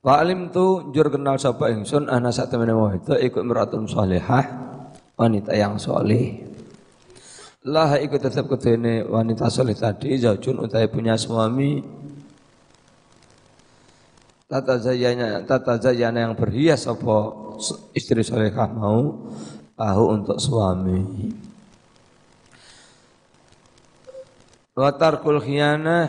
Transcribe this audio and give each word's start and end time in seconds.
Wa 0.00 0.24
alim 0.24 0.48
tu 0.48 0.88
jur 0.96 1.12
kenal 1.12 1.36
sapa 1.36 1.68
ingsun 1.68 2.08
ana 2.08 2.32
sak 2.32 2.48
temene 2.48 2.72
wahida 2.72 3.20
iku 3.20 3.44
imratun 3.44 3.84
salihah 3.84 4.48
wanita 5.12 5.52
yang 5.52 5.76
soleh. 5.76 6.40
Lah 7.68 8.00
iku 8.00 8.16
tetap 8.16 8.48
ketene 8.48 9.04
wanita 9.04 9.52
soleh 9.52 9.76
tadi 9.76 10.16
zaujun 10.16 10.64
utai 10.64 10.88
punya 10.88 11.20
suami 11.20 11.84
tata 14.48 14.80
zayana 14.80 15.44
tata 15.44 15.76
zayana 15.76 16.24
yang 16.24 16.32
berhias 16.32 16.88
apa 16.88 17.36
istri 17.92 18.24
solehah 18.24 18.72
mau 18.72 19.28
tahu 19.76 20.04
untuk 20.16 20.40
suami. 20.40 21.28
Watar 24.72 25.20
kul 25.20 25.44
khianah 25.44 26.08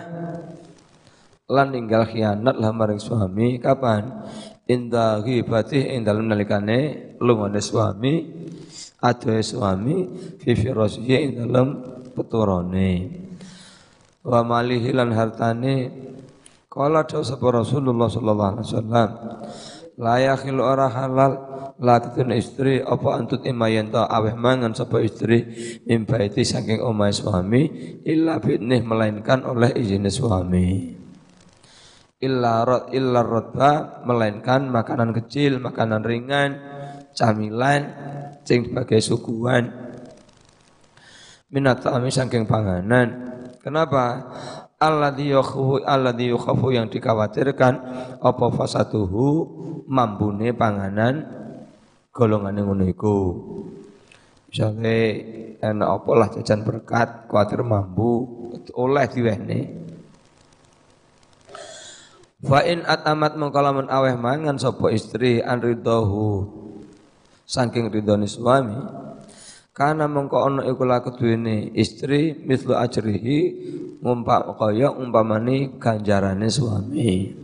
lan 1.52 1.76
ninggal 1.76 2.08
khianat 2.08 2.56
lah 2.56 2.72
maring 2.72 3.04
suami. 3.04 3.60
Kapan? 3.60 4.08
Inda 4.72 5.20
ghibati 5.20 5.92
ing 5.92 6.08
dalem 6.08 6.32
nalikane 6.32 7.12
lungone 7.20 7.60
suami 7.60 8.24
adohe 9.04 9.44
suami 9.44 10.08
fi 10.40 10.56
firasihi 10.56 11.16
ing 11.20 11.32
dalem 11.44 11.68
peturane. 12.16 12.92
Wa 14.24 14.48
malihi 14.48 14.96
lan 14.96 15.12
hartane. 15.12 15.76
Kala 16.72 17.04
dawu 17.04 17.20
sapa 17.20 17.44
Rasulullah 17.52 18.08
sallallahu 18.08 18.52
alaihi 18.56 18.68
wasallam 18.72 19.10
la 20.00 20.16
yakhil 20.24 20.64
ora 20.64 20.88
halal 20.88 21.34
la 21.84 22.00
istri 22.38 22.80
apa 22.80 23.10
antut 23.20 23.44
imayen 23.44 23.92
ta 23.92 24.08
aweh 24.08 24.38
mangan 24.40 24.72
sapa 24.72 25.04
istri 25.04 25.52
mimbaiti 25.84 26.48
saking 26.48 26.80
omahe 26.80 27.12
suami 27.12 27.62
illa 28.08 28.40
bidnih 28.40 28.88
melainkan 28.88 29.44
oleh 29.44 29.76
izin 29.76 30.08
suami 30.08 31.01
illa 32.22 32.62
rot 33.22 33.54
melainkan 34.06 34.70
makanan 34.70 35.12
kecil, 35.18 35.58
makanan 35.58 36.06
ringan, 36.06 36.62
camilan 37.18 37.82
sing 38.46 38.70
sebagai 38.70 39.02
suguhan 39.02 39.92
minat 41.52 41.84
ta'ami 41.84 42.10
saking 42.10 42.48
panganan. 42.48 43.30
Kenapa? 43.60 44.32
Alladhi 44.82 45.30
yukhafu 45.30 45.86
alladhi 45.86 46.34
yukhafu 46.34 46.74
yang 46.74 46.90
dikhawatirkan 46.90 47.74
apa 48.18 48.46
fasatuhu 48.50 49.26
mambune 49.86 50.58
panganan 50.58 51.22
golongan 52.10 52.58
yang 52.58 52.66
ngono 52.74 52.86
iku. 52.90 53.18
Misalnya 54.50 54.98
enak 55.62 55.90
apa 56.02 56.12
lah 56.18 56.28
jajan 56.34 56.66
berkat, 56.66 57.30
kuatir 57.30 57.62
mambu, 57.62 58.26
oleh 58.76 59.06
diwehne. 59.08 59.81
Fa 62.42 62.66
in 62.66 62.82
atamat 62.82 63.38
mengkalamun 63.38 63.86
aweh 63.86 64.18
mangan 64.18 64.58
sapa 64.58 64.90
istri 64.90 65.46
an 65.46 65.62
ridahu 65.62 66.50
saking 67.46 67.94
ridhone 67.94 68.26
suami 68.26 68.82
karena 69.78 70.10
mengko 70.10 70.42
ana 70.50 70.66
iku 70.66 70.82
lakuduene 70.82 71.70
istri 71.78 72.34
mislu 72.34 72.74
ajrihi 72.74 73.40
ngumpak 74.02 74.58
kaya 74.58 74.90
umpamane 74.90 75.78
ganjarane 75.78 76.50
suami. 76.50 77.38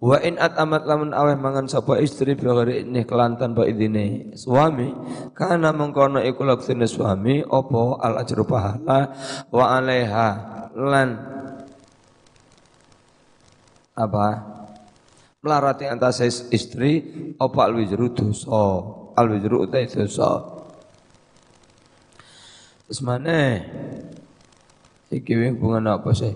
Wa 0.00 0.22
in 0.24 0.40
atamat 0.40 0.88
lamun 0.88 1.12
aweh 1.12 1.36
mangan 1.36 1.68
sapa 1.68 2.00
istri 2.00 2.32
bi 2.32 2.48
ini 2.80 3.04
kelantan 3.04 3.52
ba 3.52 3.68
idine 3.68 4.32
suami 4.38 4.88
karena 5.36 5.68
mengko 5.76 6.08
ana 6.08 6.24
iku 6.24 6.48
lakuduene 6.48 6.88
suami 6.88 7.44
apa 7.44 7.82
al 8.00 8.24
ajru 8.24 8.48
pahala 8.48 9.12
wa 9.52 9.64
alaiha 9.68 10.28
lan 10.80 11.37
apa? 13.98 14.26
Melarati 15.42 15.86
antara 15.90 16.14
istri 16.26 17.02
apa 17.38 17.58
alwijru 17.66 18.14
dosa. 18.14 18.66
Alwijru 19.18 19.66
utai 19.66 19.90
dosa. 19.90 20.58
Terus 22.86 23.00
mana? 23.02 23.58
Iki 25.10 25.32
hubungan 25.34 25.98
apa 25.98 26.10
sih? 26.14 26.34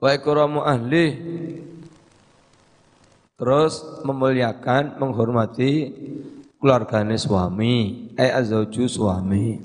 Wa 0.00 0.16
ikramu 0.16 0.64
ahli. 0.64 1.06
Terus 3.36 3.84
memuliakan 4.04 4.96
menghormati 4.96 5.92
keluarganya 6.56 7.16
suami. 7.20 8.08
Eh 8.16 8.32
azauju 8.32 8.88
suami. 8.88 9.60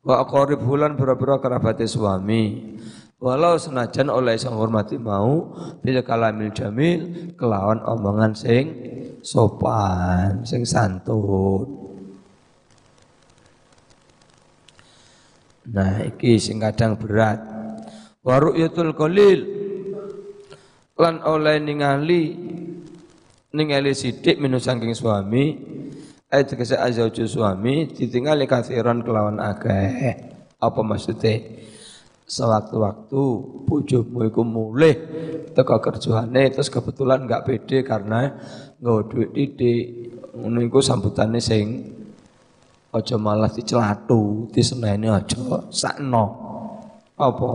Wa 0.00 0.24
aqarib 0.24 0.64
bulan 0.64 0.96
berapa 0.96 1.40
kerabatnya 1.40 1.88
suami 1.88 2.76
Walau 3.20 3.60
senajan 3.60 4.08
oleh 4.08 4.40
sang 4.40 4.56
hormati 4.56 4.96
mau 4.96 5.52
bila 5.84 6.00
kalamil 6.00 6.56
jamil 6.56 7.00
kelawan 7.36 7.84
omongan 7.84 8.32
sing 8.32 8.64
sopan, 9.20 10.40
sing 10.48 10.64
santun. 10.64 11.68
Nah, 15.68 16.00
iki 16.00 16.40
sing 16.40 16.64
kadang 16.64 16.96
berat. 16.96 17.44
Waru 18.24 18.56
yatul 18.56 18.96
qalil 18.96 19.44
lan 20.96 21.20
oleh 21.20 21.60
ningali 21.60 22.36
ningali 23.52 23.92
sidik 23.92 24.40
minu 24.40 24.56
saking 24.56 24.96
suami 24.96 25.60
ayat 26.32 26.56
tegese 26.56 26.76
azauju 26.76 27.28
suami 27.28 27.84
ditinggali 27.92 28.48
kathiran 28.48 29.04
kelawan 29.04 29.36
akeh. 29.44 30.16
Apa 30.56 30.80
maksudnya? 30.80 31.40
Sewaktu-waktu 32.30 33.22
bojomu 33.66 34.22
iku 34.30 34.46
mulih 34.46 34.94
teko 35.50 35.82
kerjane 35.82 36.54
terus 36.54 36.70
kebetulan 36.70 37.26
enggak 37.26 37.42
pede 37.42 37.82
karena 37.82 38.38
nggawa 38.78 39.02
duit 39.10 39.34
titik 39.34 40.14
ngono 40.38 40.62
iku 40.62 40.78
sambutane 40.78 41.42
sing 41.42 41.90
aja 42.94 43.18
malah 43.18 43.50
dicelatu 43.50 44.50
diseneni 44.50 45.10
aja 45.10 45.38
sakno. 45.70 46.26
Apa? 47.14 47.50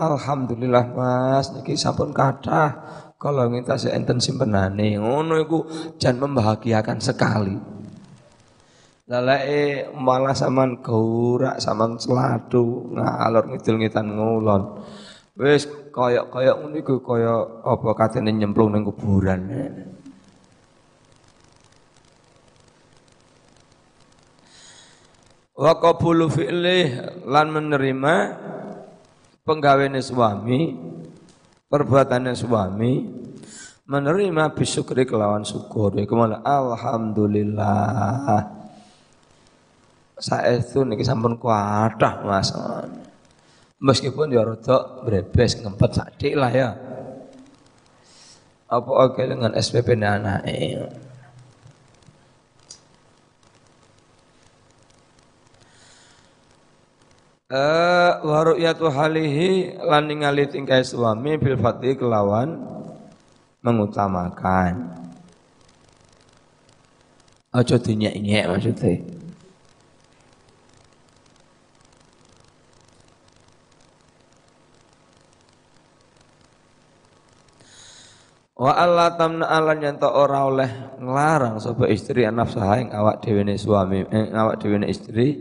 Alhamdulillah 0.00 0.96
Mas. 0.96 1.52
Niki 1.52 1.76
sampun 1.76 2.16
kathah. 2.16 2.72
Kalau 3.20 3.52
minta 3.52 3.76
enten 3.76 4.16
simpenane. 4.16 4.96
Ngono 4.96 5.36
iku 5.36 5.68
jan 6.00 6.16
membahagiakan 6.16 6.98
sekali 7.04 7.79
Lalai 9.10 9.90
malah 9.90 10.38
saman 10.38 10.86
gaurak 10.86 11.58
saman 11.58 11.98
seladu 11.98 12.94
ngalor 12.94 13.50
ngidul 13.50 13.82
ngitan 13.82 14.06
ngulon. 14.06 14.86
Wis 15.34 15.66
koyok-koyok 15.90 16.56
ngono 16.62 16.78
iku 16.78 17.02
kaya 17.02 17.42
apa 17.66 17.90
katene 17.98 18.30
nyemplung 18.30 18.70
ning 18.70 18.86
kuburan. 18.86 19.50
Wa 25.58 25.74
qabulu 25.82 26.30
lan 27.26 27.50
menerima 27.50 28.14
penggawene 29.42 29.98
suami, 29.98 30.70
perbuatannya 31.66 32.38
suami, 32.38 33.10
menerima 33.90 34.54
bisyukri 34.54 35.02
kelawan 35.02 35.42
syukur. 35.42 35.98
Iku 35.98 36.14
alhamdulillah 36.46 38.59
saestu 40.20 40.84
niki 40.84 41.02
sampun 41.02 41.40
kuatah 41.40 42.22
Mas. 42.22 42.52
Meskipun 43.80 44.28
ya 44.28 44.44
rada 44.44 45.00
brebes 45.02 45.56
ngempet 45.56 45.90
sadik 45.96 46.36
lah 46.36 46.52
ya. 46.52 46.76
Apa 48.68 48.90
oke 49.08 49.24
dengan 49.24 49.56
SPP 49.56 49.96
anake. 49.96 50.76
Eh 57.50 58.12
wa 58.22 58.38
ru'yatu 58.46 58.86
halihi 58.94 59.74
lan 59.82 60.06
ningali 60.06 60.46
tingkah 60.46 60.78
suami 60.86 61.34
bil 61.34 61.58
fati 61.58 61.98
kelawan 61.98 62.62
mengutamakan. 63.58 64.92
Aja 67.50 67.74
dinyek-nyek 67.74 68.44
maksudnya. 68.46 69.19
Wa 78.60 78.76
Allah 78.76 79.16
tamna 79.16 79.48
alan 79.48 79.80
yang 79.80 79.96
tak 79.96 80.12
ora 80.12 80.44
oleh 80.44 80.68
nglarang 81.00 81.56
sapa 81.56 81.88
istri 81.88 82.28
nafsaha 82.28 82.76
ing 82.76 82.92
awak 82.92 83.24
dhewe 83.24 83.40
suami, 83.56 84.04
ing 84.04 84.36
awak 84.36 84.60
dhewe 84.60 84.84
istri 84.84 85.32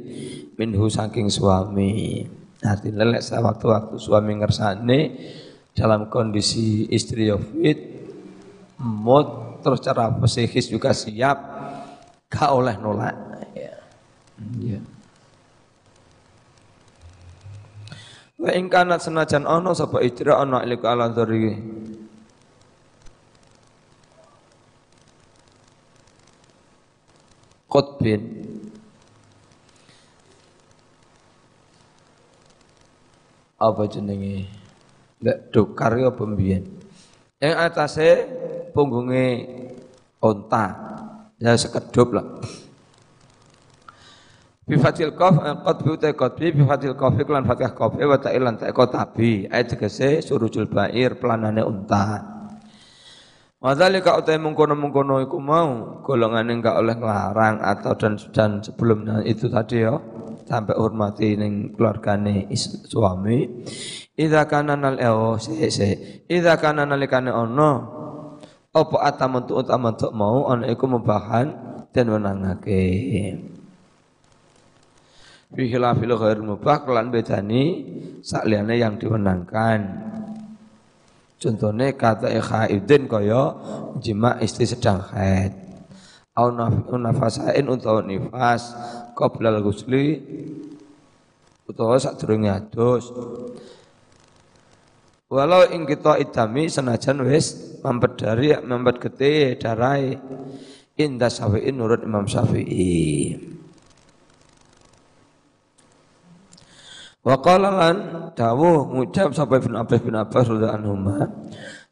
minhu 0.56 0.88
saking 0.88 1.28
suami. 1.28 2.24
Artinya 2.64 3.04
lelek 3.04 3.20
sewaktu-waktu 3.20 4.00
suami 4.00 4.40
ngersane 4.40 5.00
dalam 5.76 6.08
kondisi 6.08 6.88
istri 6.96 7.28
yo 7.28 7.44
fit, 7.44 8.08
mood 8.80 9.60
terus 9.68 9.84
cara 9.84 10.16
psikis 10.24 10.72
juga 10.72 10.96
siap, 10.96 11.38
gak 12.32 12.52
oleh 12.56 12.80
nolak. 12.80 13.16
Ya. 13.52 13.76
ya. 14.64 14.80
Wa 18.40 18.56
ing 18.56 18.72
kanat 18.72 19.04
senajan 19.04 19.44
ana 19.44 19.76
sapa 19.76 20.00
istri 20.08 20.32
ana 20.32 20.64
iku 20.64 20.88
ala 20.88 21.12
Qutbin. 27.70 28.22
Apa 33.62 33.86
jenenge? 33.86 34.50
Lek 35.20 35.52
dokar 35.52 36.00
ya 36.00 36.10
pembiyen 36.16 36.80
yang 37.40 37.56
atasnya 37.56 38.28
punggungnya 38.76 39.48
onta. 40.20 40.66
Ya 41.40 41.56
sekedup 41.56 42.20
lah. 42.20 42.28
Bifatil 44.68 45.16
qaf 45.16 45.40
qatbi 45.40 45.90
utai 45.96 46.14
qatbi 46.14 46.52
bifatil 46.52 46.94
qaf 47.00 47.16
iklan 47.16 47.48
fatih 47.48 47.74
qaf 47.74 47.96
wa 47.96 48.18
ta'ilan 48.20 48.60
ta'iko 48.60 48.86
tabi 48.92 49.48
ayat 49.50 49.74
tegese 49.74 50.22
surujul 50.22 50.70
bair 50.70 51.18
pelanane 51.18 51.64
unta 51.66 52.38
Wadhalika 53.60 54.16
utai 54.16 54.40
mengkono-mengkono 54.40 55.20
iku 55.20 55.36
mau 55.44 56.00
golongan 56.00 56.48
yang 56.48 56.64
gak 56.64 56.80
oleh 56.80 56.96
ngelarang 56.96 57.60
atau 57.60 57.92
dan 58.00 58.16
dan 58.32 58.64
sebelumnya 58.64 59.20
itu 59.28 59.52
tadi 59.52 59.84
ya 59.84 60.00
sampai 60.48 60.80
hormati 60.80 61.36
ning 61.36 61.76
keluargane 61.76 62.48
suami. 62.88 63.68
Idza 64.16 64.48
kana 64.48 64.80
nal 64.80 64.96
ewo 64.96 65.36
se 65.36 65.68
se. 65.76 66.24
Idza 66.32 66.56
kana 66.56 66.88
nalikane 66.88 67.36
ono 67.36 67.72
apa 68.72 68.96
utama 69.12 69.92
untuk 69.92 70.16
mau 70.16 70.48
ono 70.48 70.64
iku 70.64 70.88
mubahan 70.88 71.48
dan 71.92 72.16
wenangake. 72.16 72.84
Fi 75.52 75.64
khilafil 75.68 76.16
ghair 76.16 76.40
mubah 76.40 76.88
kelan 76.88 77.12
bedani 77.12 77.64
sakliyane 78.24 78.80
yang 78.80 78.96
diwenangkan. 78.96 79.80
Contohnya 81.40 81.96
kata 81.96 82.28
khaidin 82.44 83.08
kaya 83.08 83.56
jima 84.04 84.36
istri 84.44 84.68
sedang 84.68 85.00
haid. 85.00 85.56
Au 86.36 86.52
nafasain 86.52 87.64
untuk 87.68 88.04
nifas 88.04 88.76
qoblal 89.16 89.64
ghusli 89.64 90.20
utawa 91.64 91.96
sadurunge 91.96 92.52
adus. 92.52 93.12
Walau 95.30 95.64
ing 95.72 95.88
kita 95.88 96.20
idami 96.20 96.68
senajan 96.68 97.24
wis 97.24 97.80
mampet 97.86 98.18
dari 98.20 98.50
mampet 98.60 98.98
gede 98.98 99.62
darai 99.62 100.18
indah 101.00 101.32
syafi'in 101.32 101.78
nurut 101.78 102.04
Imam 102.04 102.28
Syafi'i. 102.28 103.59
Wa 107.30 107.38
qala 107.46 107.70
lan 107.70 107.98
dawuh 108.34 108.90
ngucap 108.90 109.38
sapa 109.38 109.62
Ibnu 109.62 109.78
Abbas 109.78 110.02
bin 110.02 110.18
Abbas 110.18 110.50
radhiyallahu 110.50 110.82
anhu 110.82 111.30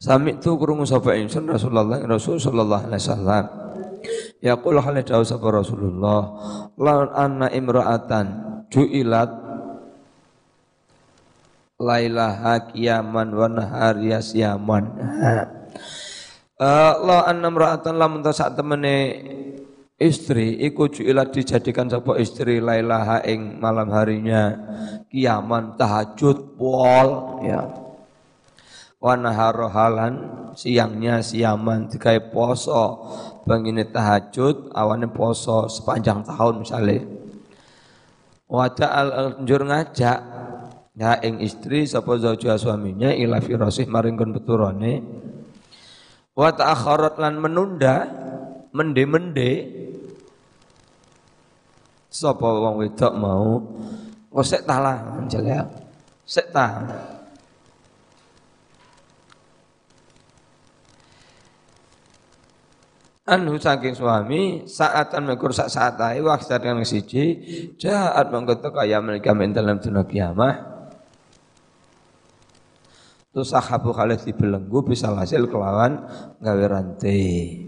Sami 0.02 0.34
tu 0.42 0.58
krungu 0.58 0.82
sapa 0.82 1.14
ingsun 1.14 1.46
Rasulullah 1.46 2.02
Rasul 2.10 2.42
sallallahu 2.42 2.90
alaihi 2.90 3.02
wasallam. 3.06 3.46
Yaqul 4.42 4.82
hal 4.82 4.98
dawuh 5.06 5.30
sapa 5.30 5.46
Rasulullah 5.54 6.22
lan 6.74 7.14
anna 7.14 7.48
imra'atan 7.54 8.26
ju'ilat 8.74 9.30
lailaha 11.78 12.74
qiyaman 12.74 13.30
wa 13.30 13.46
nahariya 13.46 14.18
siyaman 14.18 14.90
Allah 16.58 17.30
anna 17.30 17.54
imra'atan 17.54 17.94
lamun 18.02 18.26
ta 18.26 18.34
sak 18.34 18.58
temene 18.58 18.96
istri 19.98 20.62
iku 20.62 20.90
ju'ilat 20.90 21.34
dijadikan 21.34 21.90
sapa 21.90 22.22
istri 22.22 22.62
lailaha 22.62 23.22
ing 23.26 23.58
malam 23.58 23.90
harinya. 23.92 24.54
Kiaman 25.10 25.78
tahajud 25.78 26.58
pol 26.58 27.42
ya. 27.46 27.66
Wanaharohalan 28.98 30.14
siangnya 30.58 31.22
siaman 31.22 31.90
dikai 31.90 32.34
poso. 32.34 33.06
Bangine 33.46 33.86
tahajud 33.90 34.74
awane 34.74 35.10
poso 35.10 35.70
sepanjang 35.70 36.26
tahun 36.26 36.66
misalnya 36.66 37.18
wada 38.48 38.88
al 38.88 39.10
njur 39.44 39.68
ngajak 39.68 40.20
ya 40.96 41.20
ing 41.22 41.44
istri 41.44 41.84
sapa 41.84 42.16
zauja 42.18 42.56
suaminya 42.56 43.12
ila 43.12 43.44
firasih 43.44 43.92
maringkun 43.92 44.32
peturone 44.34 45.04
wa 46.34 46.50
ta'akharat 46.56 47.20
lan 47.20 47.38
menunda 47.44 48.08
mende-mende 48.72 49.52
sapa 52.18 52.50
wong 52.50 52.82
wedok 52.82 53.14
mau 53.14 53.62
Oh 54.38 54.46
sek 54.46 54.70
talah 54.70 55.24
ya. 55.34 55.66
Sek 56.28 56.54
tah. 56.54 56.86
Anhu 63.28 63.60
saking 63.60 63.92
suami 63.92 64.64
saatan 64.70 65.28
mekur 65.28 65.52
sak 65.52 65.68
saat 65.68 66.00
ae 66.00 66.24
waktu 66.24 66.64
kang 66.64 66.80
siji 66.88 67.44
jahat 67.76 68.32
mengkoto 68.32 68.72
kaya 68.72 69.04
mereka 69.04 69.36
men 69.36 69.52
dalam 69.52 69.84
dunia 69.84 70.08
kiamah 70.08 70.56
Terus 73.36 73.52
sahabu 73.52 73.92
khalid 73.92 74.24
dibelenggu 74.24 74.80
bisa 74.88 75.12
hasil 75.12 75.44
kelawan 75.52 76.08
gawe 76.40 76.66
rantai 76.72 77.68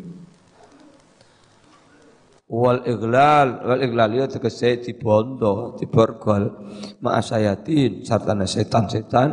wal 2.49 2.81
iglal 2.81 3.61
wal 3.61 3.81
iglal 3.85 4.09
ya 4.09 4.25
tegese 4.25 4.81
dibondo 4.81 5.77
diborgol. 5.77 6.73
Ma'asayatin 6.99 8.01
sarta 8.01 8.33
setan-setan 8.33 9.29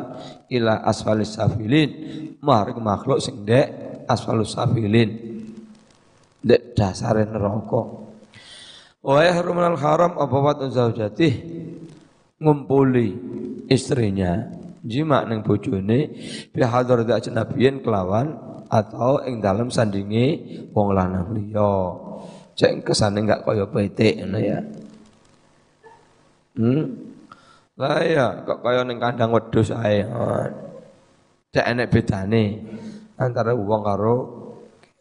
ila 0.52 0.84
asfalis 0.84 1.34
safilin. 1.40 1.90
Maring 2.44 2.78
makhluk 2.78 3.24
sing 3.24 3.42
dek 3.48 4.04
asfalus 4.04 4.52
safilin. 4.52 5.10
Dek 6.44 6.76
dasare 6.76 7.24
neraka. 7.24 7.82
Wa 9.00 9.24
yahrumunal 9.24 9.80
haram 9.80 10.12
apa 10.20 10.36
wat 10.36 10.58
zaujatih? 10.68 11.34
Ngumpuli 12.36 13.16
istrinya 13.72 14.52
jima 14.84 15.24
ning 15.24 15.40
bojone 15.40 16.12
bi 16.52 16.60
ajnabiyin 16.60 17.80
kelawan 17.80 18.36
atau 18.68 19.24
ing 19.24 19.40
dalam 19.40 19.72
sandingi 19.72 20.68
wong 20.70 20.92
lanang 20.92 21.32
liya 21.32 22.05
Cek 22.56 22.88
kesane 22.88 23.20
enggak 23.20 23.44
kaya 23.44 23.68
petik 23.68 24.24
ngono 24.24 24.38
ya. 24.40 24.58
Hmm? 26.56 26.84
Lah 27.76 28.00
ya 28.00 28.26
kok 28.48 28.64
kaya 28.64 28.80
ning 28.88 28.96
kandang 28.96 29.28
wedhus 29.36 29.68
ae. 29.76 30.08
Cek 31.52 31.66
enek 31.68 31.92
bedane 31.92 32.64
antara 33.20 33.52
wong 33.52 33.82
karo 33.84 34.16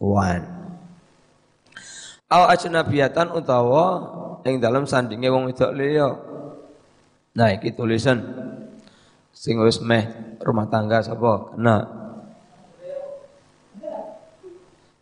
wan. 0.03 0.43
Au 2.27 2.43
ajnabiyatan 2.51 3.31
utawa 3.31 3.85
ing 4.43 4.59
dalam 4.59 4.83
sandinge 4.83 5.31
wong 5.31 5.47
wedok 5.47 5.71
liya. 5.71 6.11
Nah 7.39 7.55
iki 7.55 7.71
tulisan 7.71 8.19
sing 9.31 9.55
meh 9.87 10.03
rumah 10.43 10.67
tangga 10.67 10.99
sapa 10.99 11.55
kena. 11.55 11.77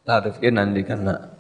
Tarifin 0.06 0.54
nanti 0.54 0.86
kena. 0.86 1.33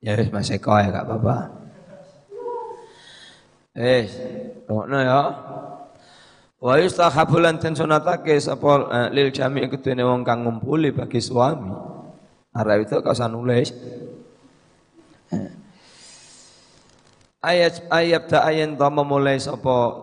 Ya 0.00 0.16
wis 0.16 0.32
Mas 0.32 0.48
Eko 0.48 0.72
ya 0.80 0.88
gak 0.88 1.04
apa-apa. 1.04 1.36
Eh, 3.76 4.04
ngono 4.64 4.96
ya. 4.96 5.20
Wa 6.60 6.76
yustahabu 6.76 7.40
lan 7.40 7.60
den 7.60 7.76
sunatake 7.76 8.36
sapa 8.40 8.88
eh, 8.92 9.08
lil 9.12 9.28
jami' 9.32 9.68
kedene 9.68 10.04
wong 10.04 10.24
kang 10.24 10.44
ngumpuli 10.44 10.92
bagi 10.92 11.20
suami. 11.20 11.72
Arep 12.56 12.88
itu 12.88 12.96
kau 13.00 13.14
nulis. 13.28 13.70
Ayat 17.40 17.88
ayat 17.88 18.28
ta 18.28 18.44
ayen 18.44 18.76
ta 18.76 18.92
memulai 18.92 19.40
sapa 19.40 19.96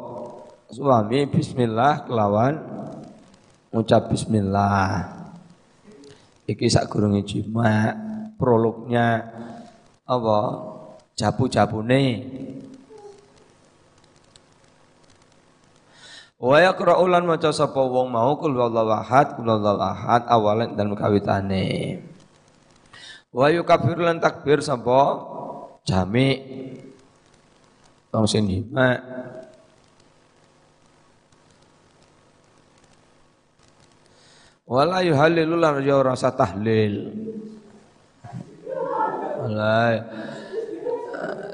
suami 0.73 1.29
bismillah 1.29 2.09
kelawan 2.09 2.57
ngucap 3.69 4.09
bismillah. 4.09 5.13
Iki 6.47 6.65
sak 6.71 6.87
gurunge 6.89 7.27
jima, 7.27 7.93
prolognya 8.39 9.27
apa? 10.07 10.39
Jabu-jabune. 11.19 12.03
Wa 16.37 16.61
yaqra'u 16.61 17.09
lan 17.09 17.25
maca 17.25 17.49
sapa 17.49 17.81
wong 17.81 18.13
mau 18.13 18.37
kul 18.37 18.53
wallahu 18.53 18.93
ahad 18.93 19.33
kul 19.33 19.49
wallahu 19.49 19.81
ahad 19.81 20.29
awalan 20.29 20.77
dan 20.77 20.93
kawitane. 20.93 21.97
Wa 23.33 23.49
yukabir 23.51 23.97
lan 23.97 24.21
takbir 24.21 24.61
sapa? 24.61 25.17
Jami. 25.83 26.29
Wong 28.13 28.25
sing 28.25 28.49
jima 28.49 28.97
Wala 34.67 34.99
yuhallilu 34.99 35.55
lan 35.55 35.79
ya 35.79 36.03
rasa 36.03 36.27
tahlil. 36.35 37.07
Lah 39.47 39.91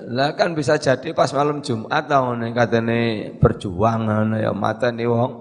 lah 0.03 0.35
kan 0.35 0.51
bisa 0.51 0.75
jadi 0.75 1.15
pas 1.15 1.31
malam 1.31 1.63
Jumat 1.63 2.03
tau 2.11 2.35
nih 2.35 2.51
katanya 2.51 3.31
berjuang 3.39 4.35
ya 4.35 4.51
mata 4.51 4.91
nih 4.91 5.07
wong 5.07 5.31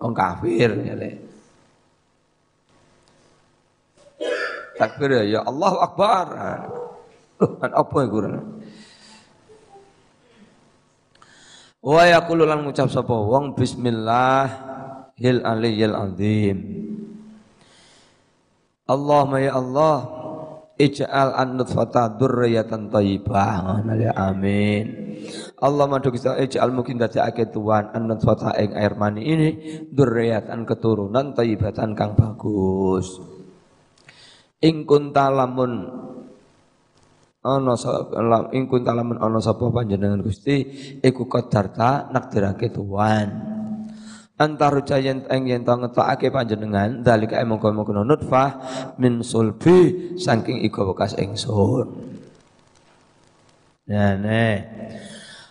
wong 0.00 0.12
kafir 0.16 0.72
ya. 0.80 0.96
Takbir 4.80 5.12
ya, 5.12 5.22
ya 5.28 5.40
Allah 5.44 5.72
Akbar. 5.84 6.26
Loh, 7.36 7.52
kan 7.60 7.68
apa 7.68 7.96
ya 8.00 8.08
kurang? 8.08 8.32
Wa 11.84 12.08
yaqulu 12.08 12.48
lan 12.48 12.64
ngucap 12.64 12.88
sapa 12.88 13.12
wong 13.12 13.52
bismillah 13.52 14.48
hil 15.20 15.44
aliyil 15.44 15.92
azim. 15.92 16.79
Allahumma 18.90 19.38
ya 19.38 19.54
Allah 19.54 19.96
ij'al 20.74 21.30
an-nutfata 21.38 22.18
dzurriyyatan 22.18 22.90
thayyibah. 22.90 23.86
Amin. 24.18 24.84
Allah 25.62 25.84
madu 25.86 26.10
kita 26.10 26.40
ij'al 26.42 26.74
mungkin 26.74 26.98
dadekake 26.98 27.54
Tuhan 27.54 27.94
an-nutfata 27.94 28.56
ing 28.58 28.74
air 28.74 28.98
mani 28.98 29.22
ini 29.22 29.48
dzurriyyatan 29.94 30.66
keturunan 30.66 31.36
thayyibatan 31.38 31.94
kang 31.94 32.18
bagus. 32.18 33.20
Ing 34.58 34.82
kunta 34.88 35.30
lamun 35.30 35.86
ana 37.40 37.72
ing 38.52 38.68
kunta 38.68 38.92
lamun 38.92 39.22
ana 39.22 39.38
sapa 39.38 39.70
panjenengan 39.70 40.20
Gusti 40.20 40.66
iku 41.00 41.30
qadarta 41.30 42.10
nakdirake 42.12 42.68
Tuhan 42.68 43.59
antar 44.40 44.80
jayan 44.88 45.28
eng 45.28 45.44
yen 45.44 45.60
to 45.68 45.76
ngetokake 45.76 46.32
panjenengan 46.32 47.04
dalika 47.04 47.36
emong 47.36 47.60
kono 47.60 48.00
nutfah 48.08 48.56
min 48.96 49.20
sulbi 49.20 50.16
saking 50.16 50.64
iko 50.64 50.96
bekas 50.96 51.12
ingsun 51.20 52.10
Ya 53.90 54.14
ne. 54.14 54.62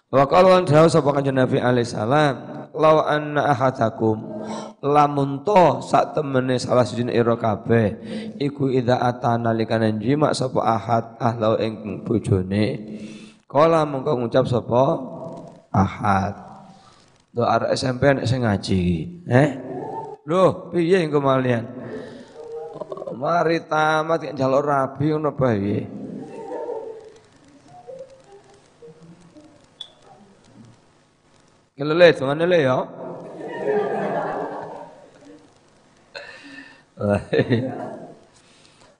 Wa 0.08 0.24
qala 0.24 0.64
an 0.64 0.66
sapa 0.66 1.12
kanjeng 1.12 1.36
Nabi 1.36 1.60
alaihi 1.60 1.92
salam, 1.92 2.40
law 2.72 3.04
anna 3.04 3.52
ahadakum 3.52 4.16
lamun 4.80 5.44
to 5.44 5.84
sak 5.84 6.16
temene 6.16 6.56
salah 6.56 6.88
siji 6.88 7.04
ira 7.12 7.36
kabeh 7.36 8.00
iku 8.40 8.72
idza 8.72 8.96
atana 8.96 9.52
likane 9.52 9.92
jima 10.00 10.32
sapa 10.32 10.64
ahad 10.64 11.20
ahlau 11.20 11.60
ing 11.60 12.02
bojone. 12.08 12.66
Kala 13.44 13.84
mengko 13.84 14.16
ngucap 14.16 14.48
sapa 14.48 14.84
ahad 15.76 16.49
Do 17.30 17.46
arek 17.46 17.78
SMP 17.78 18.10
nek 18.10 18.26
sing 18.26 18.42
ngaji. 18.42 18.82
Eh? 19.30 19.50
Loh, 20.26 20.74
piye 20.74 21.06
engko 21.06 21.22
malian? 21.22 21.66
Mari 23.14 23.66
tamat 23.68 24.32
yang 24.32 24.36
jalur 24.38 24.64
rabi 24.66 25.12
ngono 25.12 25.36
bae. 25.36 25.78
Kelele 31.80 32.08
tuan 32.12 32.44
le 32.44 32.60
ya. 32.60 32.80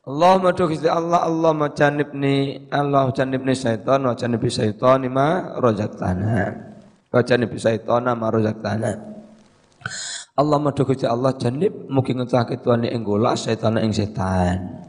Allahumma 0.08 0.56
tughzi 0.56 0.88
Allah 0.88 1.28
Allahumma 1.28 1.76
janibni 1.76 2.68
Allah 2.72 3.12
janibni 3.12 3.52
syaitan 3.52 4.08
wa 4.08 4.16
syaitan 4.16 5.04
ma 5.12 5.60
razaqtana. 5.60 6.70
Wajani 7.10 7.50
bisaitona 7.50 8.14
tanah. 8.14 8.96
Allah 10.40 10.58
madu 10.62 10.88
Gusti 10.88 11.04
Allah 11.04 11.36
janib 11.36 11.90
mugi 11.92 12.16
ngecahke 12.16 12.64
tuane 12.64 12.88
ing 12.88 13.04
golak 13.04 13.36
setan 13.36 13.76
ing 13.76 13.92
setan. 13.92 14.88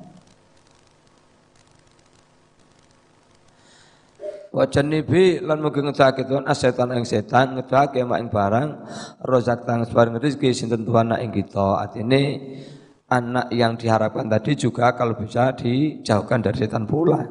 Wa 4.55 4.67
janibi 4.71 5.43
lan 5.43 5.59
mugi 5.59 5.83
ngecahke 5.83 6.23
tuan 6.29 6.47
asetan 6.47 6.95
ing 6.95 7.03
setan 7.03 7.59
ngecahke 7.59 7.99
mak 8.07 8.23
ing 8.23 8.29
barang 8.31 8.69
rozak 9.27 9.67
tang 9.67 9.83
barang 9.83 10.23
rezeki 10.23 10.55
sinten 10.55 10.87
tuan 10.87 11.11
ing 11.19 11.35
kita. 11.35 11.83
Artine 11.83 12.23
anak 13.11 13.51
yang 13.51 13.75
diharapkan 13.75 14.31
tadi 14.31 14.55
juga 14.55 14.95
kalau 14.95 15.19
bisa 15.19 15.51
dijauhkan 15.57 16.47
dari 16.47 16.63
setan 16.63 16.87
pula. 16.87 17.27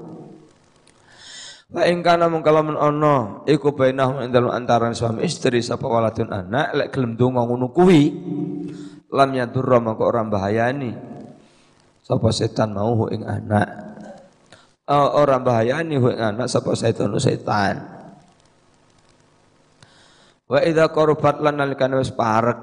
Fa 1.69 1.85
ing 1.85 2.01
kana 2.01 2.25
mung 2.25 2.41
kalau 2.41 2.65
ono 2.65 3.45
iku 3.45 3.77
bainahum 3.77 4.25
ing 4.25 4.33
dalem 4.33 4.49
antarané 4.49 4.97
suami 4.97 5.21
istri 5.21 5.61
sapa 5.61 5.85
waladun 5.85 6.33
anak 6.33 6.73
lek 6.73 6.89
gelem 6.89 7.13
donga 7.13 7.45
ngono 7.45 7.69
kuwi 7.69 8.09
lam 9.13 9.29
yadurra 9.37 9.77
maka 9.77 10.01
ora 10.01 10.25
bahayani 10.25 10.97
sapa 12.01 12.33
setan 12.33 12.73
mau 12.73 13.05
ing 13.13 13.21
anak? 13.21 13.69
Uh, 14.89 15.13
ora 15.21 15.37
bahayani 15.37 16.01
ing 16.01 16.17
anak 16.17 16.49
sapa 16.49 16.73
setan 16.73 17.13
setan. 17.21 17.85
Wa 20.49 20.65
idza 20.65 20.89
qurbat 20.89 21.37
lan 21.37 21.61
nalikane 21.61 22.01
wis 22.01 22.09
parek. 22.09 22.57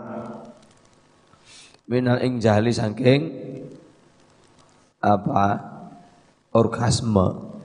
Minal 1.87 2.19
ing 2.27 2.43
jahli 2.43 2.75
saking 2.75 3.21
apa? 4.99 5.79
Orgasme 6.51 7.56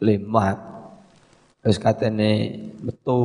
lemat 0.00 0.58
wis 1.64 1.80
katene 1.80 2.30
metu 2.84 3.20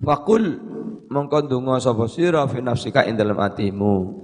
Fakul 0.00 0.56
mongko 1.12 1.44
donga 1.44 1.76
sapa 1.76 2.08
fi 2.08 2.32
nafsika 2.64 3.04
ing 3.04 3.20
dalem 3.20 3.36
atimu. 3.36 4.16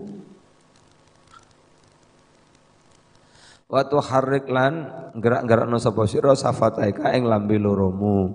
Wa 3.68 3.85
tuharrik 3.85 4.49
lan 4.49 4.88
gerak-gerakno 5.20 5.76
sapa 5.76 6.08
sira 6.08 6.32
safataika 6.32 7.12
ing 7.12 7.28
lambe 7.28 7.61
loromu. 7.61 8.32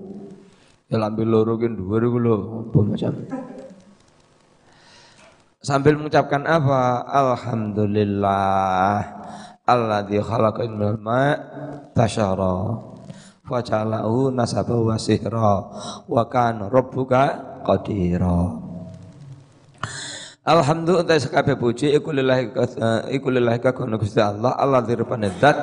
Ya 0.85 1.01
lambe 1.01 1.25
loro 1.25 1.57
ki 1.57 1.65
dhuwur 1.73 2.03
iku 2.05 2.19
lho, 2.21 2.35
apa 2.69 2.79
macam. 2.85 3.25
Sambil 5.65 5.97
mengucapkan 5.97 6.45
apa? 6.45 7.09
Alhamdulillah 7.09 9.01
alladzi 9.67 10.17
khalaqa 10.21 10.65
minal 10.65 10.97
ma' 10.97 11.37
tasyara 11.93 12.55
wa 13.51 13.59
ja'alahu 13.59 14.31
nasaba 14.31 14.75
wa 14.79 14.95
sihra 14.95 15.53
wa 16.07 16.23
kana 16.31 16.71
rabbuka 16.71 17.59
qadira. 17.67 18.71
Alhamdulillah 20.41 21.05
ta 21.05 21.21
sekabe 21.21 21.53
puji 21.53 21.93
iku 21.93 22.09
lillahi 22.09 22.49
iku 23.13 23.29
lillahi 23.29 23.61
kagono 23.61 24.01
Gusti 24.01 24.17
Allah 24.17 24.57
Allah 24.57 24.81
dirupane 24.81 25.29
zat 25.37 25.53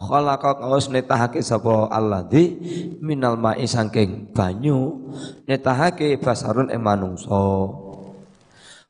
khalaqa 0.00 0.56
kaos 0.56 0.88
netahake 0.88 1.44
sapa 1.44 1.92
Allah 1.92 2.24
di 2.24 2.56
minal 3.04 3.36
ma'i 3.36 3.68
saking 3.68 4.32
banyu 4.32 5.12
netahake 5.44 6.16
basarun 6.16 6.72
ing 6.72 6.80
manungsa 6.80 7.36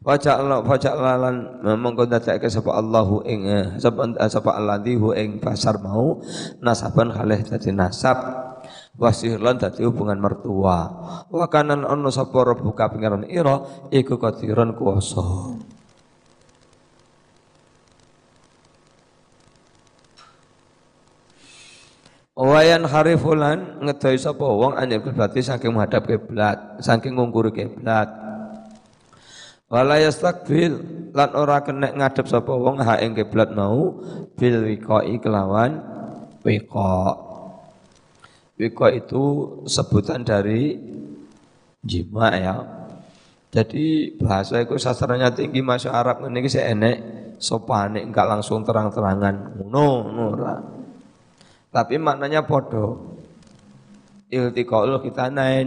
Waja'ala 0.03 0.67
waja'lalan 0.67 1.63
mongko 1.79 2.11
dadake 2.11 2.51
sapa 2.51 2.75
Allahu 2.75 3.23
ing 3.23 3.47
eh, 3.47 3.67
sapa 3.79 4.11
eh, 4.19 4.27
sapa 4.27 4.51
alladzi 4.59 4.99
hu 4.99 5.15
ing 5.15 5.39
pasar 5.39 5.79
mau. 5.79 6.19
Nasaban 6.59 7.15
kalih 7.15 7.39
dadi 7.47 7.71
nasab. 7.71 8.19
Wasihlan 8.99 9.63
dadi 9.63 9.87
hubungan 9.87 10.19
mertua. 10.19 10.91
Wa 11.31 11.47
kanan 11.47 11.87
ono 11.87 12.11
sapa 12.11 12.35
rebuka 12.43 12.91
pangeran 12.91 13.31
ira 13.31 13.63
iku 13.95 14.19
kadiran 14.19 14.75
kuwasa 14.75 15.23
Wayan 22.33 22.89
harifulan 22.91 23.79
ngedoi 23.87 24.19
sapa 24.19 24.43
wong 24.43 24.75
anil 24.75 25.05
kiblati 25.05 25.45
saking 25.45 25.77
menghadap 25.77 26.09
kiblat 26.09 26.81
saking 26.81 27.15
ngungkuri 27.15 27.53
kiblat 27.53 28.22
Wala 29.73 29.97
yastakbil 29.97 30.85
lan 31.17 31.33
ora 31.33 31.65
kena 31.65 31.97
ngadep 31.97 32.29
sapa 32.29 32.53
wong 32.53 32.85
ha 32.85 33.01
ing 33.01 33.17
kiblat 33.17 33.57
mau 33.57 34.05
bil 34.37 34.69
wiqai 34.69 35.17
kelawan 35.17 35.81
wiqa. 36.45 37.17
Wiqa 38.61 38.87
itu 38.93 39.25
sebutan 39.65 40.29
dari 40.29 40.77
jima 41.81 42.37
ya. 42.37 42.57
Jadi 43.49 44.13
bahasa 44.21 44.61
itu 44.61 44.77
sastranya 44.77 45.33
tinggi 45.33 45.65
masuk 45.65 45.89
Arab 45.89 46.21
ini 46.29 46.53
saya 46.53 46.77
enek 46.77 46.97
sopane 47.41 48.05
enggak 48.05 48.29
langsung 48.29 48.65
terang-terangan 48.69 49.57
ngono 49.57 49.89
ngono 50.05 50.53
Tapi 51.73 51.97
maknanya 51.97 52.45
podo. 52.45 53.17
Iltiqaul 54.29 55.01
nain. 55.33 55.67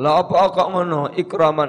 Lah 0.00 0.24
apa 0.24 0.48
kok 0.56 0.68
ngono? 0.72 1.12
Ikraman 1.12 1.68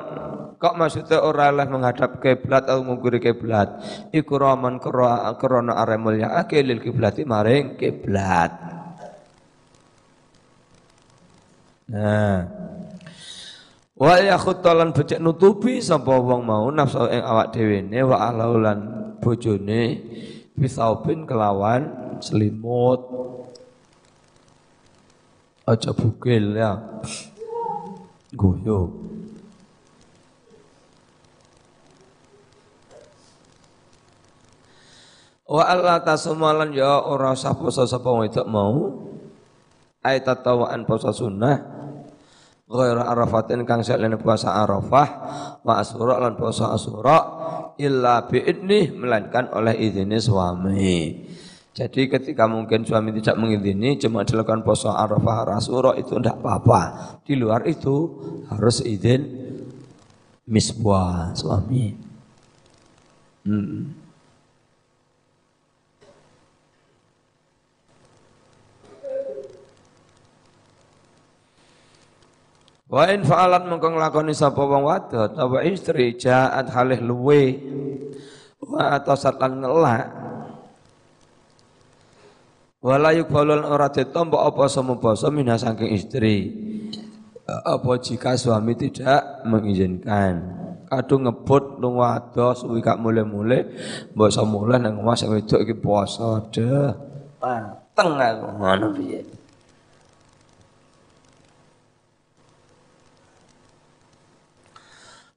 kok 0.61 0.77
maksudnya 0.77 1.25
orang 1.25 1.57
lah 1.57 1.67
menghadap 1.67 2.21
kiblat 2.21 2.69
atau 2.69 2.85
mengkuri 2.85 3.17
kiblat 3.17 3.81
ikraman 4.13 4.77
krana 4.77 5.73
are 5.73 5.97
mulya 5.97 6.45
lil 6.45 6.77
kiblati 6.77 7.25
maring 7.25 7.81
kiblat 7.81 8.53
nah 11.89 12.45
Wa 14.01 14.17
yakhuttalan 14.17 14.97
becek 14.97 15.21
nutupi 15.21 15.77
sapa 15.77 16.09
wong 16.17 16.41
mau 16.41 16.73
nafsu 16.73 17.05
ing 17.05 17.21
awak 17.21 17.53
dhewe 17.53 17.85
ne 17.85 18.01
wa 18.01 18.17
alaulan 18.17 18.79
bojone 19.21 20.01
bisaubin 20.57 21.29
kelawan 21.29 22.17
selimut. 22.17 22.97
Aja 25.69 25.93
bugil 25.93 26.57
ya. 26.57 26.81
Guyo. 28.31 28.79
Wa 35.51 35.67
Allah 35.67 35.99
tasumalan 35.99 36.71
ya 36.71 37.03
ora 37.03 37.35
sapa 37.35 37.67
sapa 37.67 38.07
wedok 38.07 38.47
mau 38.47 39.03
ayat 39.99 40.23
tatawaan 40.23 40.87
poso 40.87 41.11
sunnah 41.11 41.59
ghairu 42.71 43.03
arafatin 43.03 43.67
kang 43.67 43.83
salene 43.83 44.15
puasa 44.15 44.63
Arafah 44.63 45.07
wa 45.59 45.73
asura 45.75 46.23
lan 46.23 46.39
puasa 46.39 46.71
Asura 46.71 47.19
illa 47.75 48.31
biidnih 48.31 48.95
melainkan 48.95 49.51
oleh 49.51 49.75
izin 49.75 50.15
suami. 50.23 51.27
Jadi 51.71 52.11
ketika 52.11 52.51
mungkin 52.51 52.83
suami 52.83 53.15
tidak 53.15 53.39
mengizini 53.39 53.95
cuma 53.95 54.27
dilakukan 54.27 54.59
puasa 54.59 54.91
Arafah 54.91 55.55
Asura 55.55 55.95
itu 55.95 56.19
tidak 56.19 56.43
apa-apa. 56.43 56.81
Di 57.23 57.39
luar 57.39 57.63
itu 57.63 58.11
harus 58.51 58.83
izin 58.83 59.23
misbah 60.51 61.31
suami. 61.31 61.95
Hmm. 63.47 64.01
Wa 72.91 73.07
in 73.07 73.23
fa'alat 73.23 73.71
mengko 73.71 73.95
nglakoni 73.95 74.35
sapa 74.35 74.59
wong 74.59 74.83
wadon 74.83 75.39
apa 75.39 75.63
istri 75.63 76.19
jaat 76.19 76.67
halih 76.75 76.99
luwe 76.99 77.55
wa 78.59 78.99
atasat 78.99 79.39
lan 79.39 79.63
ngelak 79.63 80.30
Wala 82.81 83.13
yukbalul 83.13 83.61
ora 83.61 83.93
ditompo 83.93 84.41
apa 84.41 84.65
semua 84.65 84.97
basa 84.97 85.29
minha 85.29 85.53
saking 85.53 85.93
istri. 85.93 86.49
Apa 87.45 88.01
jika 88.01 88.33
suami 88.33 88.73
tidak 88.73 89.45
mengizinkan. 89.45 90.57
Kadung 90.89 91.29
ngebut 91.29 91.77
lunga 91.77 92.17
ado 92.17 92.57
suwi 92.57 92.83
kak 92.83 92.99
mule-mule 92.99 93.63
mbok 94.11 94.33
mulai 94.43 94.81
nang 94.81 94.99
omah 94.99 95.15
sing 95.15 95.29
wedok 95.29 95.61
iki 95.63 95.77
poso 95.77 96.51
deh. 96.51 96.89
Panteng 97.37 98.17
aku 98.17 98.47
ngono 98.59 98.87
piye. 98.97 99.21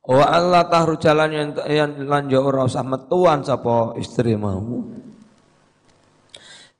Wa 0.04 0.26
Allah 0.32 0.64
tahru 0.68 0.96
jalan 0.96 1.30
yang 1.68 1.92
lanjut 2.08 2.40
ora 2.40 2.64
usah 2.64 2.82
metuan 2.82 3.44
sapa 3.44 3.94
istri 4.00 4.32
mau. 4.34 4.80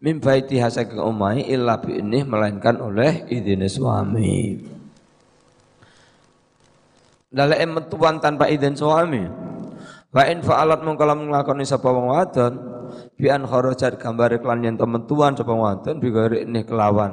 Min 0.03 0.19
baiti 0.19 0.59
hasak 0.59 0.95
umai 0.97 1.47
illa 1.47 1.79
bi 1.79 1.99
ini 1.99 2.27
melainkan 2.27 2.81
oleh 2.83 3.27
izin 3.31 3.63
suami. 3.69 4.59
Dalam 7.35 7.71
metuan 7.75 8.23
tanpa 8.23 8.47
izin 8.47 8.79
suami. 8.79 9.23
Wa 10.15 10.31
in 10.31 10.47
fa'alat 10.47 10.87
mung 10.87 10.95
kalau 10.95 11.19
nglakoni 11.19 11.67
sapa 11.67 11.91
wong 11.91 12.15
wadon 12.15 12.55
bi 13.19 13.27
an 13.27 13.43
kharajat 13.43 13.99
gambar 13.99 14.39
iklan 14.39 14.63
yen 14.63 14.79
metuan 14.79 15.35
sapa 15.35 15.51
wadon 15.51 15.99
bi 15.99 16.15
ini 16.39 16.63
kelawan 16.63 17.13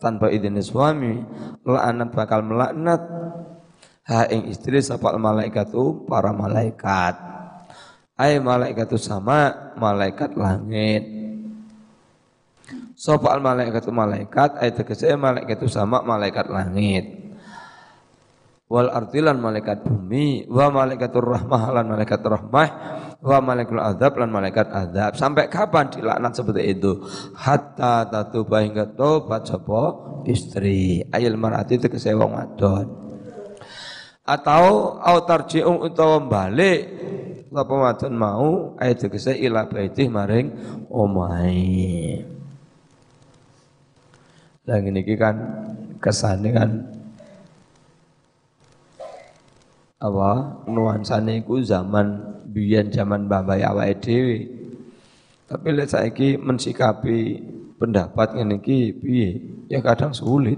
tanpa 0.00 0.32
izin 0.32 0.56
suami 0.64 1.20
la'anat 1.68 2.08
bakal 2.16 2.40
melaknat 2.40 3.04
ha 4.08 4.24
ing 4.32 4.48
istri 4.48 4.80
sapa 4.80 5.14
malaikatu 5.20 6.08
para 6.08 6.32
malaikat 6.32 7.14
ay 8.16 8.40
malaikatu 8.40 8.96
sama 8.96 9.72
malaikat 9.76 10.34
langit 10.34 11.04
sapa 13.00 13.32
al 13.32 13.40
malaikatu 13.40 13.88
malaikat 13.88 14.60
ay 14.60 14.76
tegese 14.76 15.16
malaikatu 15.16 15.64
sama 15.72 16.04
malaikat 16.04 16.52
langit. 16.52 17.32
Wal 18.70 18.92
artilan 18.92 19.40
malaikat 19.40 19.82
bumi 19.82 20.46
wa 20.46 20.68
malaikatur 20.70 21.26
rahmah 21.26 21.74
lan 21.74 21.90
malaikat 21.90 22.22
rahmah 22.22 22.68
wa 23.18 23.38
malaikul 23.42 23.82
azab 23.82 24.20
lan 24.20 24.30
malaikat 24.30 24.68
azab. 24.70 25.18
Sampai 25.18 25.50
kapan 25.50 25.90
dilaknat 25.90 26.38
seperti 26.38 26.78
itu? 26.78 27.02
Hatta 27.34 28.06
tatuba 28.06 28.62
hingga 28.62 28.94
tobat 28.94 29.48
sapa 29.48 29.82
istri. 30.28 31.02
Ayil 31.10 31.34
marati 31.34 31.82
tegese 31.82 32.14
wong 32.14 32.30
wadon 32.30 33.10
atau 34.30 34.94
au 35.02 35.18
tarji'u 35.26 35.90
utawa 35.90 36.22
balik 36.22 36.86
apa 37.50 37.74
wadon 37.74 38.14
mau 38.14 38.78
ayat 38.78 39.10
tegese 39.10 39.34
ila 39.34 39.66
baitih 39.66 40.06
maring 40.06 40.54
omahe 40.86 42.22
ngene 44.78 45.02
iki 45.02 45.18
kan 45.18 45.36
kesane 45.98 46.54
kan 46.54 46.70
apa 50.00 50.30
nuansane 50.70 51.42
iku 51.42 51.58
zaman 51.60 52.38
biyen 52.46 52.94
zaman 52.94 53.26
babai 53.26 53.66
awake 53.66 53.98
dhewe 54.00 54.38
tapi 55.50 55.68
lek 55.74 55.90
saiki 55.90 56.38
mensikapi 56.38 57.42
pendapat 57.80 58.38
ngene 58.38 58.62
iki 58.62 58.94
piye 58.94 59.30
ya 59.66 59.82
kadang 59.82 60.14
sulit 60.14 60.56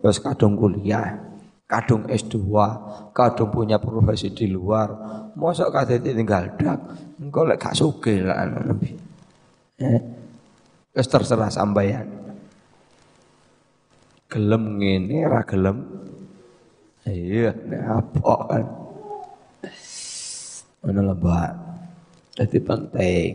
wis 0.00 0.18
kadang 0.18 0.56
kuliah 0.56 1.32
kadung 1.72 2.04
S2, 2.04 2.36
kadung 3.16 3.48
punya 3.48 3.80
profesi 3.80 4.28
di 4.28 4.44
luar. 4.44 4.92
Mosok 5.32 5.72
kadang 5.72 6.04
tinggal 6.04 6.52
dak, 6.60 6.76
engko 7.16 7.48
lek 7.48 7.56
gak 7.56 7.72
sugih 7.72 8.28
lah. 8.28 8.44
Eh, 9.80 10.00
terserah 10.92 11.48
sampeyan. 11.48 12.21
Gelem 14.32 14.80
ngene 14.80 15.28
ra 15.28 15.44
gelem. 15.44 15.78
Iya, 17.04 17.52
nek 17.52 17.82
apa 17.84 18.34
kan. 18.48 18.64
Mana 20.80 21.02
lebak. 21.12 21.52
Jadi 22.40 22.58
penting. 22.64 23.32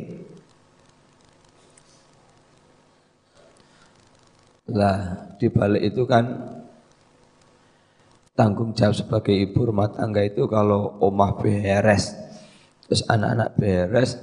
Lah, 4.73 4.97
di 5.37 5.47
balik 5.53 5.83
itu 5.93 6.03
kan 6.09 6.25
tanggung 8.33 8.73
jawab 8.73 8.97
sebagai 8.97 9.31
ibu 9.31 9.69
rumah 9.69 9.93
tangga 9.93 10.25
itu 10.25 10.49
kalau 10.49 10.97
omah 10.99 11.39
beres, 11.39 12.13
terus 12.85 13.01
anak-anak 13.07 13.55
beres, 13.55 14.19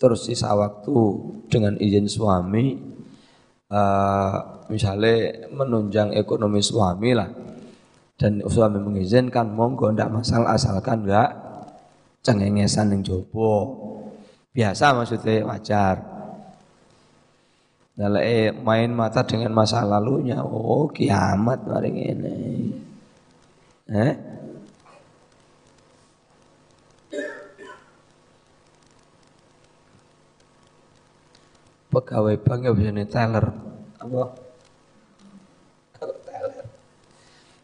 terus 0.00 0.26
sisa 0.26 0.50
waktu 0.56 0.96
dengan 1.46 1.78
izin 1.78 2.10
suami, 2.10 2.93
uh, 3.74 4.34
misalnya 4.70 5.50
menunjang 5.50 6.14
ekonomi 6.14 6.62
suami 6.62 7.10
lah, 7.18 7.26
dan 8.14 8.38
suami 8.46 8.78
mengizinkan 8.78 9.50
monggo 9.50 9.90
ndak 9.90 10.14
masalah 10.14 10.54
asalkan 10.54 11.02
enggak 11.02 11.34
cengengesan 12.22 12.94
yang 12.94 13.02
jopo 13.02 13.74
biasa 14.54 14.94
maksudnya 14.94 15.42
wajar 15.44 16.14
Nah, 17.94 18.10
main 18.66 18.90
mata 18.90 19.22
dengan 19.22 19.54
masa 19.54 19.86
lalunya, 19.86 20.42
oh 20.42 20.90
kiamat 20.90 21.62
hari 21.70 21.94
ini. 21.94 22.38
Eh? 23.86 24.33
Pegawai 31.94 32.34
bank 32.42 32.60
ya 32.66 32.70
bisa 32.74 32.90
teller. 33.06 33.46
Apa? 34.02 34.22
teller. 36.02 36.66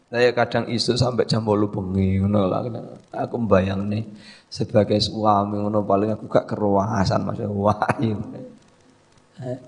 Saya 0.07 0.31
kadang 0.31 0.67
isu 0.71 0.95
sampai 0.95 1.27
jam 1.27 1.43
bolu 1.43 1.67
bengi 1.67 2.23
ngono 2.23 2.47
lah. 2.47 2.63
Aku 3.11 3.35
membayang 3.35 3.91
nih 3.91 4.07
sebagai 4.47 4.99
suami 5.03 5.59
ngono 5.59 5.83
paling 5.83 6.15
aku 6.15 6.31
gak 6.31 6.47
keruasan 6.47 7.27
masih 7.27 7.51
wahyu. 7.51 8.19
Eh? 9.43 9.59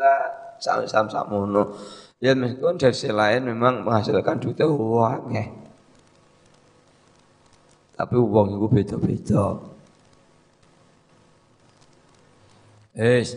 Lah 0.00 0.20
sam-sam 0.56 1.28
ngono. 1.28 1.76
Ya 2.16 2.32
meskipun 2.32 2.80
dari 2.80 2.96
sisi 2.96 3.12
lain 3.12 3.44
memang 3.44 3.84
menghasilkan 3.84 4.40
duit 4.40 4.56
uang 4.64 5.36
ya. 5.36 5.44
Tapi 7.96 8.16
uang 8.16 8.56
itu 8.56 8.66
beda-beda. 8.68 9.75
Wis. 12.96 13.36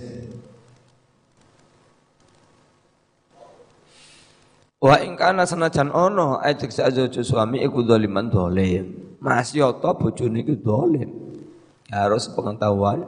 Wa 4.80 4.96
ing 5.04 5.20
kana 5.20 5.44
senajan 5.44 5.92
ana 5.92 6.40
ajek 6.40 6.72
sajojo 6.72 7.20
suami 7.20 7.60
iku 7.60 7.84
zaliman 7.84 8.32
dolim. 8.32 9.20
Masih 9.20 9.68
ta 9.84 9.92
bojone 9.92 10.48
iku 10.48 10.56
dolim. 10.56 11.12
Harus 11.92 12.32
pengetahuan 12.32 13.04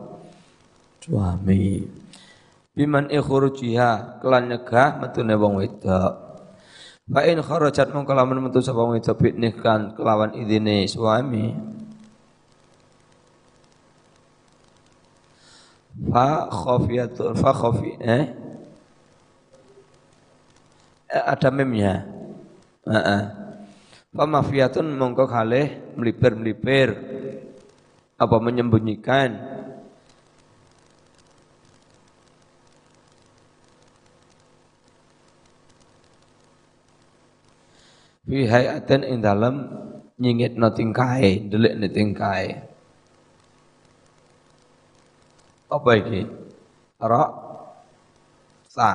suami. 1.00 1.88
Biman 2.76 3.08
ikhurujiha 3.08 4.20
kelan 4.20 4.52
nyegah 4.52 5.00
metune 5.00 5.40
wong 5.40 5.64
wedok. 5.64 6.14
Fa 7.08 7.22
in 7.28 7.40
kharajat 7.40 7.96
mongko 7.96 8.12
lamun 8.12 8.44
metu 8.44 8.60
sapa 8.60 8.84
wong 8.84 9.00
wedok 9.00 9.24
kan 9.64 9.96
kelawan 9.96 10.36
idine 10.36 10.84
suami. 10.84 11.80
Fa 16.02 16.50
khafiyatun 16.50 17.38
fa 17.38 17.52
khafi 17.54 17.94
eh 18.02 18.26
ada 21.12 21.50
memnya. 21.54 22.08
Heeh. 22.88 23.22
Pemafiatun 24.12 24.92
mongko 24.98 25.30
kalih 25.30 25.72
melipir-melipir 25.96 26.98
apa 28.20 28.38
menyembunyikan 28.44 29.30
fi 38.28 38.40
hayatin 38.52 39.02
ing 39.08 39.18
dalem 39.24 39.56
nyingitno 40.20 40.70
tingkae, 40.76 41.48
ndelikne 41.48 41.88
tingkae. 41.88 42.71
Apa 45.72 45.92
iki? 45.96 46.28
Ra 47.00 47.24
sa. 48.68 48.92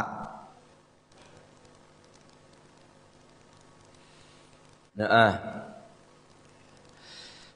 Nah, 4.97 5.33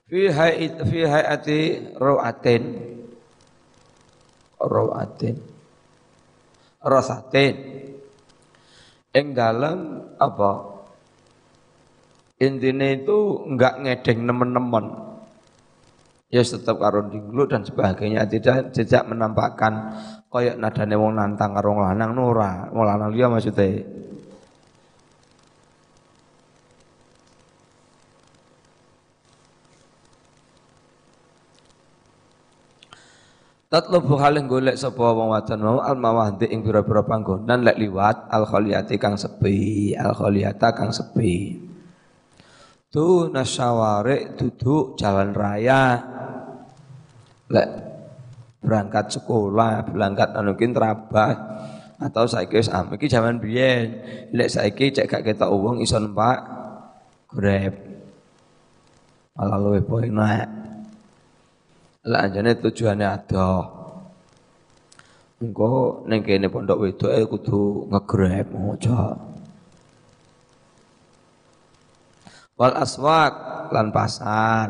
fi 0.09 0.29
hayat 0.29 0.85
fi 0.85 0.99
hayati 1.09 1.61
rawatin 1.97 2.65
rawatin 4.61 5.41
rasatin 6.85 7.57
ing 9.17 9.27
dalam 9.33 10.05
apa? 10.21 10.69
Intinya 12.41 12.89
itu 12.89 13.45
enggak 13.49 13.85
ngedeng 13.85 14.25
nemen-nemen 14.25 15.10
ya 16.31 16.43
tetap 16.47 16.79
karo 16.79 17.11
dinglu 17.11 17.43
dan 17.51 17.67
sebagainya 17.67 18.23
tidak 18.31 18.71
tidak 18.71 19.03
menampakkan 19.11 19.99
koyok 20.31 20.57
nadane 20.63 20.95
wong 20.95 21.19
nantang 21.19 21.59
karo 21.59 21.75
lanang 21.75 22.15
nura 22.15 22.71
wong 22.71 22.87
lanang 22.87 23.11
liya 23.11 23.27
maksudnya 23.27 23.83
Tatlubu 33.71 34.19
halih 34.19 34.51
golek 34.51 34.75
sapa 34.75 35.15
wong 35.15 35.31
wadon 35.31 35.63
mau 35.63 35.79
al 35.79 35.95
mawahdi 35.95 36.51
ing 36.51 36.67
pira-pira 36.67 37.07
panggonan 37.07 37.63
lek 37.63 37.79
liwat 37.79 38.27
al 38.27 38.43
khaliyati 38.43 38.99
kang 38.99 39.15
sepi, 39.15 39.95
al 39.95 40.11
khaliyata 40.11 40.75
kang 40.75 40.91
sepi. 40.91 41.55
Tu 42.91 43.07
nasyaware 43.31 44.35
duduk 44.35 44.99
jalan 44.99 45.31
raya. 45.31 46.03
Lek 47.51 47.69
berangkat 48.63 49.11
sekolah, 49.11 49.83
berangkat 49.91 50.31
anu 50.39 50.55
trabas 50.55 51.37
atau 52.01 52.25
saiki 52.25 52.63
wis 52.63 52.71
am 52.71 52.95
iki 52.95 53.11
jaman 53.11 53.43
biyen. 53.43 53.99
Lek 54.31 54.49
saiki 54.49 54.95
cek 54.95 55.11
gak 55.11 55.25
ketok 55.27 55.51
wong 55.51 55.83
iso 55.83 55.99
numpak 55.99 56.61
Grab. 57.31 57.75
Malah 59.39 59.59
luwih 59.63 59.87
enak. 60.11 60.47
Lah 62.11 62.27
anjane 62.27 62.59
tujuannya 62.59 63.07
ada. 63.07 63.51
Engko 65.41 66.05
ning 66.11 66.21
kene 66.27 66.51
pondok 66.51 66.85
wedok 66.85 67.13
e 67.15 67.23
kudu 67.25 67.89
ngegrab 67.89 68.49
aja. 68.51 69.03
Wal 72.59 72.75
aswak 72.77 73.33
lan 73.73 73.89
pasar. 73.95 74.69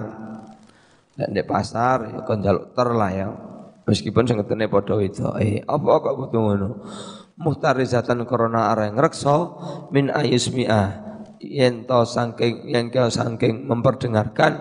Nek 1.19 1.29
di 1.35 1.43
pasar 1.43 2.07
ya 2.07 2.19
kon 2.23 2.45
njaluk 2.45 2.77
ter 2.77 2.89
lah 2.95 3.11
ya. 3.11 3.29
Meskipun 3.89 4.29
sing 4.29 4.39
ngetene 4.39 4.71
padha 4.71 4.95
wedoke. 4.95 5.67
Apa 5.67 5.91
kok 5.99 6.15
kudu 6.15 6.39
ngono? 6.39 6.69
Muhtarizatan 7.41 8.23
korona 8.29 8.71
areng 8.71 8.95
reksa 9.01 9.35
min 9.91 10.13
ayusmi'ah 10.13 11.11
yen 11.41 11.89
to 11.89 12.05
saking 12.05 12.69
yen 12.69 12.93
kau 12.93 13.09
saking 13.09 13.65
memperdengarkan 13.65 14.61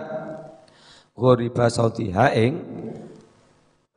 ghoriba 1.12 1.68
sautiha 1.68 2.32
ing 2.32 2.52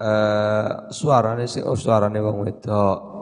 uh, 0.03 0.91
suarane 0.91 1.47
sing 1.47 1.63
oh, 1.63 1.79
suarane 1.79 2.19
wong 2.19 2.43
wedok 2.43 3.12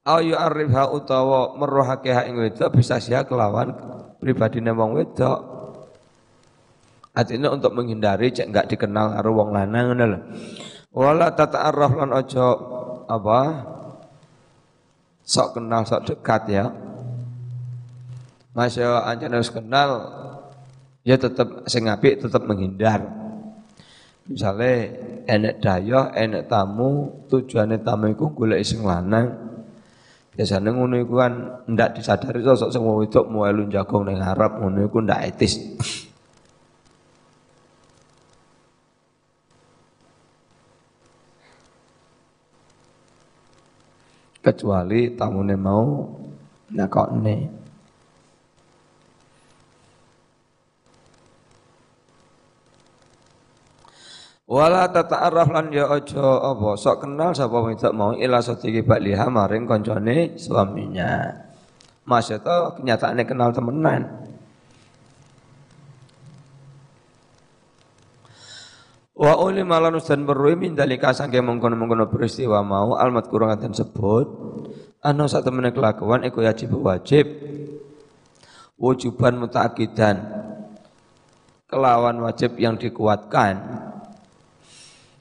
Ayu 0.00 0.32
arifha 0.32 0.88
utawa 0.88 1.52
merohake 1.60 2.08
ha 2.12 2.24
ing 2.24 2.40
wedok 2.40 2.80
bisa 2.80 2.96
sia 2.96 3.24
kelawan 3.28 3.76
pribadine 4.16 4.72
wong 4.72 4.96
wedok 4.96 5.60
Artinya 7.10 7.50
untuk 7.50 7.74
menghindari 7.74 8.30
cek 8.30 8.48
enggak 8.48 8.70
dikenal 8.70 9.18
karo 9.18 9.34
wong 9.34 9.50
lanang 9.50 9.92
ngono 9.92 10.04
lho. 10.08 10.18
Wala 10.94 11.34
tata'arraf 11.34 11.92
lan 11.98 12.10
ojo 12.14 12.46
apa? 13.10 13.40
sok 15.30 15.48
kenal 15.54 15.86
sok 15.86 16.10
dekat 16.10 16.42
ya 16.50 16.66
Masya 18.50 19.06
Allah 19.06 19.30
harus 19.30 19.54
kenal 19.54 19.90
ya 21.06 21.14
tetap 21.14 21.70
sing 21.70 21.86
apik 21.86 22.18
tetap 22.18 22.42
menghindar 22.50 23.06
misalnya 24.26 24.90
enek 25.30 25.62
dayoh 25.62 26.10
enek 26.10 26.50
tamu 26.50 27.22
tujuannya 27.30 27.78
tamu 27.78 28.10
itu 28.10 28.26
golek 28.34 28.66
sing 28.66 28.82
lanang 28.82 29.49
biasanya 30.30 30.70
ngono 30.70 30.96
iku 31.02 31.14
kan 31.18 31.32
ndak 31.66 31.98
disadari 31.98 32.40
sosok 32.40 32.70
semua 32.70 33.02
itu 33.02 33.20
mau 33.26 33.44
elu 33.46 33.66
jagong 33.68 34.06
ning 34.06 34.22
harap 34.22 34.58
ngono 34.58 34.86
iku 34.86 35.02
ndak 35.02 35.20
etis. 35.34 35.58
Kecuali 44.40 45.12
tamune 45.20 45.52
mau 45.52 46.16
nakokne 46.72 47.59
Wala 54.50 54.90
tata'arraf 54.90 55.48
lan 55.54 55.70
ya 55.70 55.86
aja 55.86 56.42
apa? 56.42 56.74
Sok 56.74 57.06
kenal 57.06 57.30
sapa 57.38 57.62
wedok 57.62 57.94
mau? 57.94 58.10
Ila 58.18 58.42
sadiki 58.42 58.82
bakliha 58.82 59.30
maring 59.30 59.62
koncone 59.62 60.34
suaminya. 60.34 61.30
Mas 62.02 62.34
itu 62.34 62.58
kenyataannya 62.82 63.24
kenal 63.30 63.54
temenan. 63.54 64.10
Wa 69.14 69.38
uli 69.38 69.62
malanus 69.62 70.10
dan 70.10 70.26
berui 70.26 70.58
min 70.58 70.74
dalika 70.74 71.14
sangke 71.14 71.38
mengkono-mengkono 71.38 72.10
peristiwa 72.10 72.58
mau 72.66 72.98
almat 72.98 73.30
kurang 73.30 73.54
dan 73.54 73.70
sebut 73.70 74.26
anu 75.04 75.30
sak 75.30 75.46
temene 75.46 75.70
kelakuan 75.70 76.26
iku 76.26 76.42
wajib 76.42 76.74
wajib. 76.74 77.26
Wujuban 78.80 79.38
mutaakidan 79.38 80.26
kelawan 81.70 82.18
wajib 82.24 82.58
yang 82.58 82.74
dikuatkan 82.74 83.86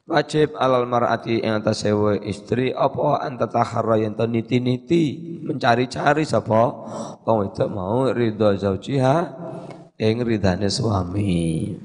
wajib 0.09 0.57
alal 0.57 0.89
mar'ati 0.89 1.45
yang 1.45 1.61
atas 1.61 1.85
sewa 1.85 2.17
istri 2.17 2.73
apa 2.73 3.21
anta 3.21 3.45
taharra 3.45 4.01
yang 4.01 4.17
niti-niti 4.17 5.37
mencari-cari 5.45 6.25
sapa 6.25 6.73
wong 7.21 7.53
itu 7.53 7.65
mau 7.69 8.09
ridho 8.09 8.49
zaujiha 8.57 9.17
ing 10.01 10.25
ridhane 10.25 10.65
suami 10.65 11.77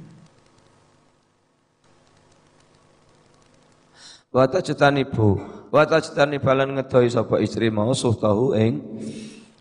Wa 4.35 4.51
tajtanibu 4.51 5.39
wa 5.71 5.87
tajtani 5.87 6.43
balan 6.43 6.75
ngedoi 6.75 7.07
sapa 7.07 7.39
istri 7.39 7.71
mau 7.71 7.95
suhtahu 7.95 8.59
ing 8.59 8.83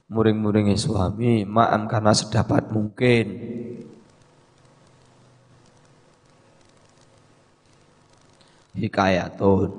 muring-muringi 0.09 0.73
suami 0.73 1.45
ma'am 1.45 1.85
karena 1.85 2.09
sedapat 2.09 2.73
mungkin. 2.73 3.25
Hikayatun. 8.73 9.69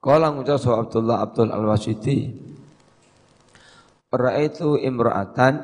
Kala 0.00 0.32
ngucap 0.32 0.64
Abdullah 0.64 1.20
Abdul 1.20 1.52
Al-Wasiti 1.52 2.48
Ra'aitu 4.10 4.74
imra'atan 4.74 5.54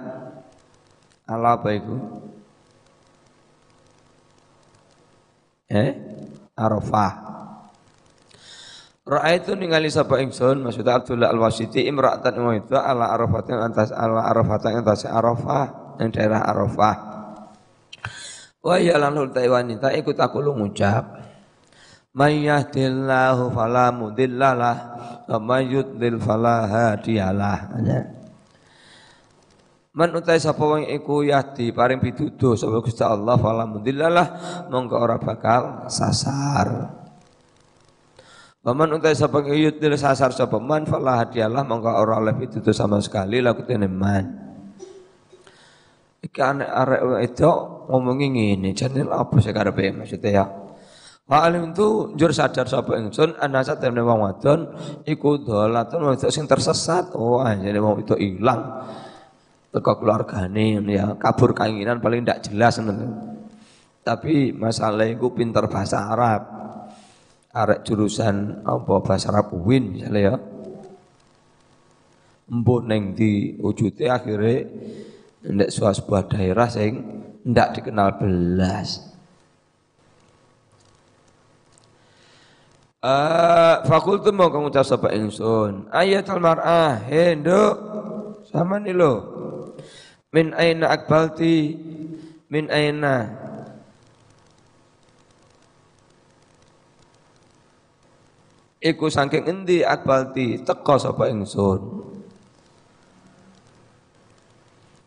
ala 1.26 1.59
apa? 1.59 1.74
Eh? 5.66 5.90
Arafah. 6.54 7.12
Ra'aitu 9.02 9.59
ningali 9.59 9.90
sapa 9.90 10.22
ingsun 10.22 10.62
maksudnya 10.62 11.02
Abdullah 11.02 11.35
Al-Wasiti 11.35 11.82
imra'atan 11.90 12.38
itu 12.54 12.78
ala 12.78 13.11
Arafatin 13.11 13.59
atas 13.59 13.90
ala 13.90 14.30
Arafatin 14.30 14.78
atas 14.78 15.11
Arafah 15.11 15.98
yang 15.98 16.14
daerah 16.14 16.46
Arafah. 16.46 17.15
Wa 18.66 18.83
ya 18.83 18.98
lan 18.98 19.14
wanita 19.31 19.94
ikut 19.94 20.18
aku 20.18 20.42
lu 20.42 20.59
ngucap 20.59 21.22
May 22.16 22.48
yahdillahu 22.48 23.52
fala 23.52 23.92
mudhillalah 23.92 24.76
wa 25.29 25.37
may 25.37 25.68
yudlil 25.68 26.16
fala 26.16 26.64
hadiyalah. 26.64 27.76
Man 29.92 30.16
utai 30.16 30.40
sapa 30.40 30.64
wong 30.64 30.88
iku 30.88 31.29
yahdi 31.29 31.76
paring 31.76 32.00
pituduh 32.00 32.57
sapa 32.57 32.81
Gusti 32.81 33.05
Allah 33.05 33.37
fala 33.37 33.68
mudhillalah 33.68 34.26
mongko 34.72 34.96
ora 34.96 35.20
bakal 35.20 35.92
sasar. 35.92 36.88
Waman 38.64 38.96
utai 38.96 39.12
sapa 39.12 39.44
yudlil 39.52 40.00
sasar 40.00 40.33
sapa 40.33 40.57
man 40.57 40.88
fala 40.88 41.20
hadiyalah 41.20 41.68
mongko 41.68 41.92
ora 41.92 42.16
oleh 42.16 42.33
pituduh 42.33 42.72
sama 42.72 42.96
sekali 43.05 43.44
laku 43.44 43.68
man. 43.92 44.45
Iki 46.37 46.44
arek 46.44 47.33
itu 47.33 47.49
ngomongi 47.88 48.29
ngene, 48.29 48.77
jane 48.77 49.09
apa 49.09 49.40
sih 49.40 49.57
karepe 49.57 49.88
maksudnya 49.96 50.29
ya? 50.29 50.44
Wa 51.25 51.49
alim 51.49 51.72
tu 51.72 52.12
jur 52.12 52.29
sadar 52.29 52.68
sapa 52.68 52.92
ingsun 53.01 53.40
ana 53.40 53.64
temne 53.64 54.05
wong 54.05 54.20
wadon 54.20 54.68
iku 55.09 55.40
dolatun 55.40 56.12
wedok 56.12 56.29
sing 56.29 56.44
tersesat. 56.44 57.16
Oh 57.16 57.40
anjene 57.40 57.81
wong 57.81 58.05
itu 58.05 58.20
ilang. 58.20 58.85
Teko 59.72 59.96
keluargane 59.96 60.85
ya 60.92 61.16
kabur 61.16 61.57
keinginan 61.57 62.05
paling 62.05 62.29
ndak 62.29 62.53
jelas 62.53 62.85
ngono. 62.85 63.40
Tapi 64.05 64.53
masalah 64.53 65.09
iku 65.09 65.33
pinter 65.33 65.72
bahasa 65.72 66.05
Arab. 66.12 66.42
Arek 67.57 67.81
jurusan 67.88 68.61
apa 68.61 69.01
bahasa 69.01 69.33
Arab 69.33 69.57
UIN 69.57 69.96
misalnya 69.96 70.20
ya. 70.20 70.35
Mbok 72.53 72.81
neng 72.85 73.16
di 73.16 73.57
wujute 73.57 74.05
akhirnya 74.12 74.68
ndak 75.44 75.68
sebuah 75.72 76.31
daerah 76.31 76.68
sing 76.70 77.03
ndak 77.44 77.81
dikenal 77.81 78.16
belas. 78.16 79.05
Uh, 83.07 83.87
fakultu 83.87 84.35
mau 84.35 84.51
kamu 84.51 84.66
ngucap 84.66 84.83
sapa 84.83 85.14
ingsun. 85.14 85.87
Ayat 85.94 86.27
al-mar'ah, 86.27 87.07
he 87.07 87.38
nduk. 87.38 87.75
Sama 88.51 88.83
nih 88.83 88.96
lo. 88.96 89.14
Min 90.35 90.51
aina 90.59 90.90
akbalti? 90.90 91.79
Min 92.51 92.66
aina? 92.66 93.31
Iku 98.83 99.07
saking 99.07 99.46
endi 99.46 99.87
akbalti 99.87 100.66
teko 100.66 100.99
sapa 100.99 101.31
ingsun. 101.31 102.06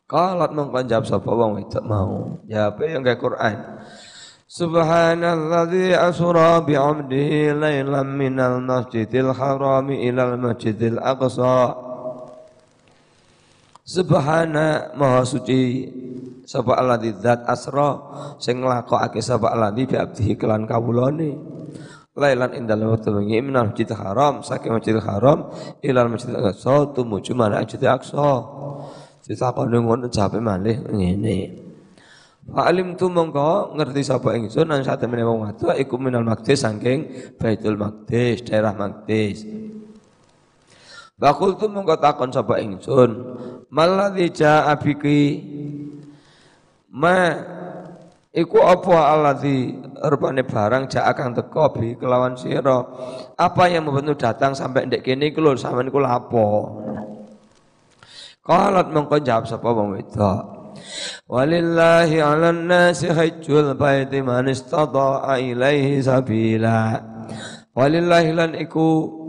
Kalat 0.10 0.58
mongkon 0.58 0.90
jawab 0.90 1.06
sapa 1.06 1.30
wong 1.30 1.62
wedok 1.62 1.86
mau. 1.86 2.42
ya 2.50 2.74
apa 2.74 2.82
e 2.82 2.98
yang 2.98 3.06
kayak 3.06 3.22
Quran. 3.22 3.58
Subhanalladzi 4.50 5.94
asra 5.94 6.66
bi 6.66 6.74
'abdihi 6.74 7.54
lailan 7.54 8.18
minal 8.18 8.58
masjidil 8.58 9.30
Haram 9.38 9.94
ilal 9.94 10.34
masjidil 10.42 10.98
aqsa. 10.98 11.78
Subhana 13.86 14.98
maha 14.98 15.22
suci 15.30 15.86
sapa 16.42 16.82
Allah 16.82 16.98
di 16.98 17.14
zat 17.14 17.46
asra 17.46 18.02
sing 18.42 18.66
nglakokake 18.66 19.22
sapa 19.22 19.54
Allah 19.54 19.70
di 19.70 19.86
abdihi 19.86 20.34
kelan 20.34 20.66
kawulane. 20.66 21.38
Lailan 22.18 22.58
ing 22.58 22.66
dalem 22.66 22.98
wektu 22.98 23.14
bengi 23.14 23.46
minal 23.46 23.70
masjidil 23.70 23.94
haram 23.94 24.42
saking 24.42 24.74
masjidil 24.74 25.06
haram 25.06 25.54
ilal 25.86 26.10
masjidil 26.10 26.50
aqsa 26.50 26.98
tumuju 26.98 27.38
marang 27.38 27.62
masjidil 27.62 27.94
aqsa 27.94 28.58
ditakoni 29.30 29.78
ngono 29.78 30.10
jape 30.10 30.42
malih 30.42 30.82
ngene 30.90 31.70
Alim 32.50 32.98
tu 32.98 33.06
mongko 33.14 33.78
ngerti 33.78 34.02
sapa 34.02 34.34
ingsun 34.34 34.66
nang 34.66 34.82
sak 34.82 35.06
temene 35.06 35.22
wong 35.22 35.46
wadon 35.46 35.78
iku 35.78 36.02
minal 36.02 36.26
Maqdis 36.26 36.66
saking 36.66 37.06
Baitul 37.38 37.78
Maqdis, 37.78 38.42
daerah 38.42 38.74
Maqdis. 38.74 39.46
Bakul 41.20 41.62
tu 41.62 41.70
mongko 41.70 42.02
takon 42.02 42.34
sapa 42.34 42.58
ingsun, 42.58 43.38
maladzi 43.70 44.34
jaa 44.34 44.74
biki 44.82 45.22
ma 46.90 47.38
iku 48.34 48.66
apa 48.66 48.98
alladzi 49.14 49.78
rupane 50.10 50.42
barang 50.42 50.90
jaa 50.90 51.14
kang 51.14 51.38
teko 51.38 51.70
bi 51.70 51.94
kelawan 52.02 52.34
sira. 52.34 52.82
Apa 53.38 53.70
yang 53.70 53.86
membentuk 53.86 54.26
datang 54.26 54.58
sampai 54.58 54.90
ndek 54.90 55.06
kene 55.06 55.30
iku 55.30 55.44
lho 55.44 55.54
sampean 55.54 55.86
iku. 55.86 56.02
Qalat 58.44 58.90
mongko 58.92 59.18
jawab 59.22 59.46
sapa 59.46 59.70
wong 59.70 60.00
wedok. 60.00 60.42
Walillahi 61.28 62.24
'alan 62.24 62.66
nasi 62.66 63.12
hajjul 63.12 63.76
baiti 63.76 64.24
man 64.24 64.48
istata'a 64.48 65.38
ilaihi 65.38 66.02
sabila. 66.02 66.98
Walillahi 67.76 68.30
lan 68.34 68.52
iku 68.58 69.20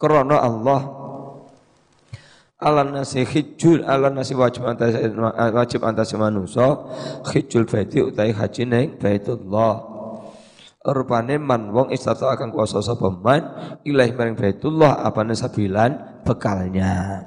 krana 0.00 0.40
Allah 0.40 0.80
alan 2.60 2.96
nasi 2.96 3.24
hijjul 3.24 3.84
alan 3.84 4.16
nasi 4.16 4.32
wajib 4.32 4.64
antas 4.64 4.96
wajib 5.52 5.80
antas 5.84 6.12
manusa 6.16 6.88
hijjul 7.28 7.68
baiti 7.68 8.00
utai 8.04 8.32
haji 8.32 8.64
ning 8.64 8.88
Baitullah 8.96 9.80
rupane 10.80 11.36
man 11.36 11.72
wong 11.72 11.92
istata 11.92 12.32
akan 12.32 12.52
kuasa 12.52 12.80
sapa 12.80 13.12
man 13.12 13.44
ilahi 13.84 14.16
maring 14.16 14.36
Baitullah 14.36 15.04
apane 15.04 15.36
sabilan 15.36 16.09
bekalnya 16.26 17.24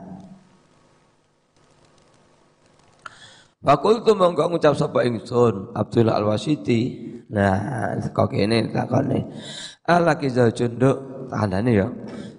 Fakultu 3.64 4.12
mongko 4.12 4.52
ngucap 4.52 4.76
sapa 4.76 5.08
ingsun 5.08 5.72
Abdullah 5.72 6.20
Al-Wasiti. 6.20 7.00
Nah, 7.32 7.96
kok 8.12 8.36
kene 8.36 8.68
takone. 8.76 9.24
Ala 9.88 10.20
ki 10.20 10.28
zaujun 10.28 10.76
nduk 10.76 10.98
tandane 11.32 11.72
ya. 11.72 11.88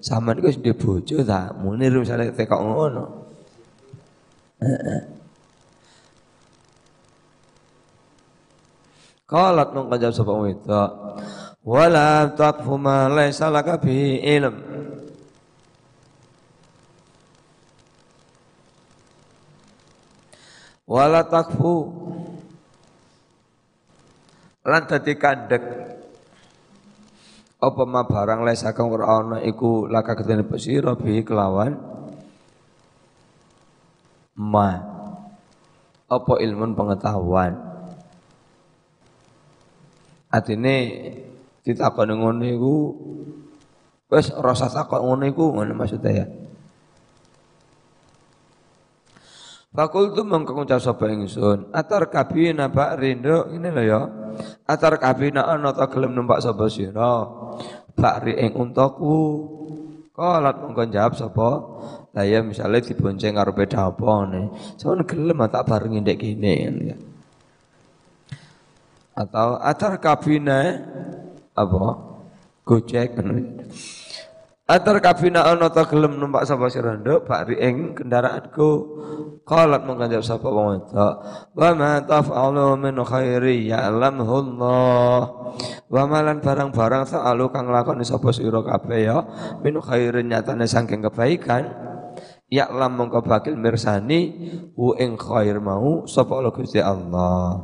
Sampeyan 0.04 0.44
iku 0.44 0.52
wis 0.52 0.60
ndek 0.60 0.76
bojo 0.76 1.24
ta, 1.24 1.56
munir 1.56 1.96
misale 1.96 2.28
tekok 2.28 2.60
ngono. 2.60 3.04
Heeh. 4.60 5.00
Qalat 9.24 9.68
mongko 9.72 9.96
jawab 9.96 10.12
sapa 10.12 10.32
wedok. 10.36 10.90
Wala 11.64 12.28
taqfu 12.36 12.76
ma 12.76 13.08
laysa 13.08 13.48
laka 13.48 13.80
bi 13.80 14.20
ilm. 14.20 14.52
Wala 20.88 21.24
takfu. 21.28 22.04
Lan 24.64 24.88
dadi 24.88 25.12
kandhek 25.20 25.64
apa 27.60 27.82
ma 27.84 28.04
barang 28.04 28.44
lesa 28.44 28.72
kang 28.72 28.92
ora 28.92 29.20
ana 29.20 29.38
iku 29.44 29.88
laka 29.88 30.16
ketene 30.16 30.44
pesira 30.44 30.96
bi 30.96 31.20
kelawan? 31.20 31.76
Ma. 34.40 34.70
Apa 36.04 36.34
ilmun 36.40 36.76
pengetahuan? 36.76 37.56
Atine 40.28 40.76
ditakoni 41.64 42.12
ngono 42.12 42.44
iku 42.44 42.74
wis 44.12 44.28
rasa 44.36 44.68
takon 44.68 45.00
ngono 45.08 45.24
iku 45.28 45.44
ngono 45.56 45.72
maksudnya 45.72 46.10
ya 46.12 46.26
Fakultu 49.74 50.22
mengko 50.22 50.54
ngucap 50.54 50.78
sapa 50.78 51.10
ingsun, 51.10 51.74
atar 51.74 52.06
kabina 52.06 52.70
Pak 52.70 52.94
Rindo 52.94 53.50
ini 53.50 53.74
lho 53.74 53.82
ya. 53.82 54.00
Atar 54.70 55.02
kabina 55.02 55.50
ana 55.50 55.74
ta 55.74 55.90
gelem 55.90 56.14
numpak 56.14 56.38
sapa 56.38 56.70
sira. 56.70 57.26
Bakri 57.98 58.38
ing 58.38 58.54
untaku. 58.54 59.50
Kalat 60.14 60.62
mengko 60.62 60.87
jawab 60.94 61.18
sapa? 61.18 61.48
Lah 62.14 62.22
ya 62.22 62.38
misale 62.46 62.87
dibonceng 62.87 63.34
karo 63.34 63.50
beda 63.50 63.90
apa. 63.90 64.30
Sampun 64.78 65.02
gelem 65.10 65.42
tak 65.50 65.66
barengi 65.66 66.06
ndek 66.06 66.22
kene 66.22 66.54
ya. 66.94 66.96
Atau 69.18 69.58
atar 69.58 69.98
kabina 69.98 70.87
apa? 71.58 72.14
Gojek 72.62 73.18
Atar 74.64 74.96
kabina 75.05 75.44
ana 75.44 75.68
ta 75.68 75.85
gelem 75.85 76.16
numpak 76.16 76.48
sapa 76.48 76.72
sira 76.72 76.96
nduk 76.96 77.29
bakri 77.29 77.61
ing 77.61 77.92
kendaraanku. 77.92 78.70
Qalat 79.44 79.85
mengkanjab 79.85 80.24
sapa 80.24 80.48
wong 80.48 80.88
wedok, 80.88 81.14
"Wa 81.53 81.77
ma 81.77 82.00
taf'alu 82.00 82.81
min 82.81 82.96
khairi 83.05 83.68
ya'lamhu 83.68 84.33
Allah." 84.33 85.20
Wa 85.92 86.09
malan 86.09 86.40
barang-barang 86.40 87.05
sa'alu 87.05 87.53
kang 87.53 87.68
lakoni 87.68 88.09
sapa 88.09 88.33
sira 88.33 88.64
kabeh 88.64 89.05
ya 89.05 89.20
min 89.61 89.77
khairin 89.85 90.33
nyatane 90.33 90.64
saking 90.64 91.05
kebaikan 91.05 91.68
lam 92.55 92.92
mongko 92.94 93.20
bakil 93.27 93.59
mirsani 93.59 94.33
hu 94.79 94.94
ing 94.94 95.18
khair 95.18 95.59
mau 95.59 96.07
sapa 96.07 96.38
Gusti 96.55 96.79
Allah 96.79 97.59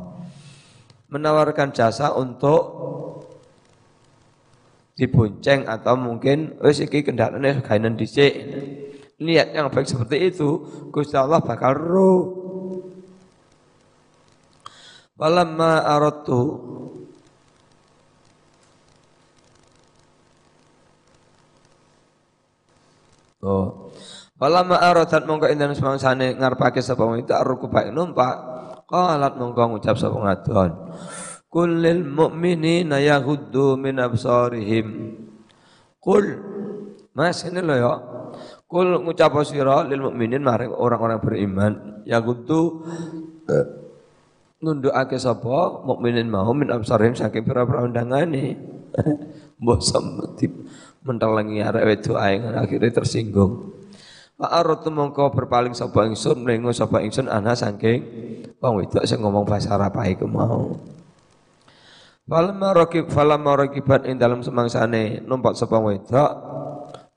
menawarkan 1.11 1.75
jasa 1.75 2.15
untuk 2.15 2.61
dibonceng 4.95 5.65
atau 5.65 5.95
mungkin 5.95 6.59
wis 6.59 6.83
iki 6.83 7.01
kendalane 7.01 7.63
gainan 7.63 7.95
dhisik 7.95 8.33
niat 9.21 9.53
yang 9.53 9.69
baik 9.69 9.87
seperti 9.87 10.33
itu 10.33 10.65
Gusti 10.89 11.15
Allah 11.15 11.39
bakal 11.39 11.73
roh 11.77 12.19
Falamma 15.21 15.85
aradtu 15.85 16.41
Oh. 23.41 23.89
Falamma 24.37 24.77
aradat 24.77 25.25
mongko 25.25 25.49
indan 25.49 25.73
semangsane 25.73 26.37
ngarepake 26.37 26.81
sapa 26.81 27.05
itu 27.17 27.33
arrukuba 27.33 27.89
numpak. 27.89 28.37
Qalat 28.85 29.37
mongko 29.37 29.77
ngucap 29.77 29.97
sapa 29.97 30.17
ngadon. 30.17 30.71
Kullil 31.51 32.07
mu'minina 32.07 33.03
yaghuddu 33.03 33.75
min 33.75 33.99
absarihim. 33.99 35.19
Kul 35.99 36.25
Mas 37.11 37.43
ini 37.43 37.59
loh 37.59 37.75
ya. 37.75 37.93
Kul 38.71 39.03
ngucap 39.03 39.35
sira 39.43 39.83
lil 39.83 39.99
mukminin 39.99 40.39
maring 40.39 40.71
orang-orang 40.71 41.19
beriman 41.19 41.73
yaghuddu 42.07 42.87
eh, 43.51 43.65
nundukake 44.63 45.19
sapa 45.19 45.83
mukminin 45.83 46.31
mau 46.31 46.55
min 46.55 46.71
absarihim 46.71 47.11
saking 47.11 47.43
pira-pira 47.43 47.83
undangane. 47.83 48.55
Mbok 49.61 49.79
semeti 49.83 50.47
mentelengi 51.03 51.59
arek 51.59 51.83
wedok 51.83 52.17
ae 52.17 52.39
akhirnya 52.39 52.95
tersinggung. 52.95 53.75
Pak 54.39 54.81
tu 54.81 54.89
mongko 54.89 55.35
berpaling 55.35 55.75
sapa 55.75 56.07
ingsun 56.07 56.47
mlengo 56.47 56.71
sapa 56.71 57.03
ingsun 57.03 57.27
ana 57.27 57.53
saking 57.53 58.01
wong 58.57 58.73
wedok 58.79 59.03
sing 59.03 59.19
ngomong 59.19 59.43
bahasa 59.43 59.75
Arab 59.75 59.99
ae 59.99 60.15
ku 60.15 60.25
mau. 60.31 60.79
Falamma 62.31 62.71
rakib 62.71 63.11
falamma 63.11 63.59
rakiban 63.59 64.07
ing 64.07 64.15
dalem 64.15 64.39
semangsane 64.39 65.19
numpak 65.27 65.51
sapa 65.51 65.75
wedok 65.83 66.31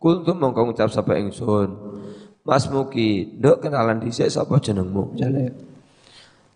kultu 0.03 0.35
mongko 0.35 0.67
ngucap 0.67 0.91
sapa 0.91 1.15
ingsun 1.23 1.95
Mas 2.45 2.69
Muki, 2.69 3.41
nduk 3.41 3.65
kenalan 3.65 4.05
dhisik 4.05 4.29
sapa 4.29 4.61
jenengmu? 4.61 5.17
Jale. 5.17 5.49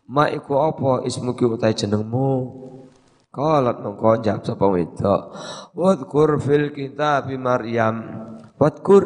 Ma 0.05 0.29
iku 0.29 0.61
apa 0.61 1.09
ismuki 1.09 1.49
utai 1.49 1.73
jenengmu? 1.73 2.29
Qalat 3.33 3.81
mongko 3.81 4.21
jawab 4.21 4.45
sapa 4.45 4.69
wedok. 4.69 5.21
Wadkur 5.73 6.45
fil 6.45 6.77
kitab 6.77 7.33
Maryam. 7.41 8.05
Wadkur 8.61 9.03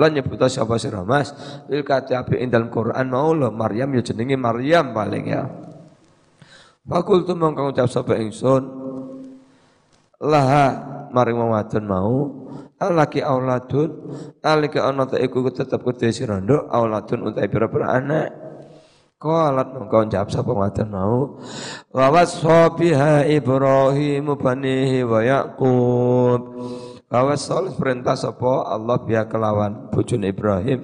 lan 0.00 0.16
nyebut 0.16 0.40
sapa 0.48 0.80
sira 0.80 1.04
Mas 1.04 1.36
fil 1.68 1.84
kitab 1.84 2.32
ing 2.32 2.48
dalam 2.48 2.72
Quran 2.72 3.12
mau 3.12 3.36
lho 3.36 3.52
Maryam 3.52 3.92
ya 3.92 4.00
jenenge 4.00 4.40
Maryam 4.40 4.96
paling 4.96 5.24
ya. 5.28 5.42
Fakultu 6.82 7.38
mongko 7.38 7.70
ngucap 7.70 7.86
sapa 7.86 8.18
ingsun. 8.18 8.62
Laha 10.22 10.66
maring 11.10 11.38
wong 11.38 11.50
wadon 11.50 11.84
mau 11.86 12.14
alaki 12.78 13.22
auladun 13.22 13.90
alika 14.42 14.86
ana 14.86 15.06
ta 15.06 15.18
iku 15.18 15.42
tetep 15.50 15.82
kudu 15.82 16.10
sira 16.14 16.38
nduk 16.38 16.66
auladun 16.70 17.30
utai 17.30 17.50
pira-pira 17.50 17.98
anak 17.98 18.30
Qalat 19.22 19.70
mongko 19.70 20.10
jawab 20.10 20.34
sapa 20.34 20.50
ngoten 20.50 20.90
mau. 20.90 21.38
Wa 21.94 22.10
wasbiha 22.10 23.22
Ibrahim 23.30 24.34
banihi 24.34 25.06
wa 25.06 25.22
Yaqub. 25.22 26.42
Wasal 27.06 27.70
perintah 27.78 28.18
sapa 28.18 28.66
Allah 28.66 28.98
biya 28.98 29.30
kelawan 29.30 29.94
bojone 29.94 30.26
Ibrahim. 30.26 30.80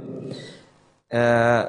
Eh, 1.11 1.63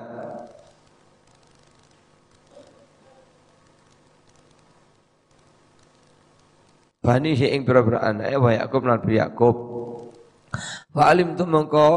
banihi 7.10 7.58
ing 7.58 7.66
pira-pira 7.66 8.06
anake 8.06 8.38
wa 8.38 8.54
Yaqub 8.54 8.86
lan 8.86 9.02
Yaqub. 9.02 9.58
Wa 10.94 11.10
alim 11.10 11.34
tu 11.34 11.50
mongko 11.50 11.88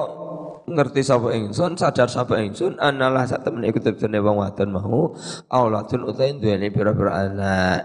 ngerti 0.68 1.05
sapa 1.05 1.37
ingsun 1.37 1.77
sadar 1.77 2.09
sapa 2.09 2.40
ingsun 2.40 2.81
analah 2.81 3.29
sak 3.29 3.44
temen 3.44 3.68
iku 3.68 3.77
tebene 3.77 4.25
wong 4.25 4.40
wadon 4.40 4.72
mau 4.72 5.12
auladun 5.53 6.09
utahe 6.09 6.33
duweni 6.37 6.72
pira-pira 6.72 7.29
anak. 7.29 7.81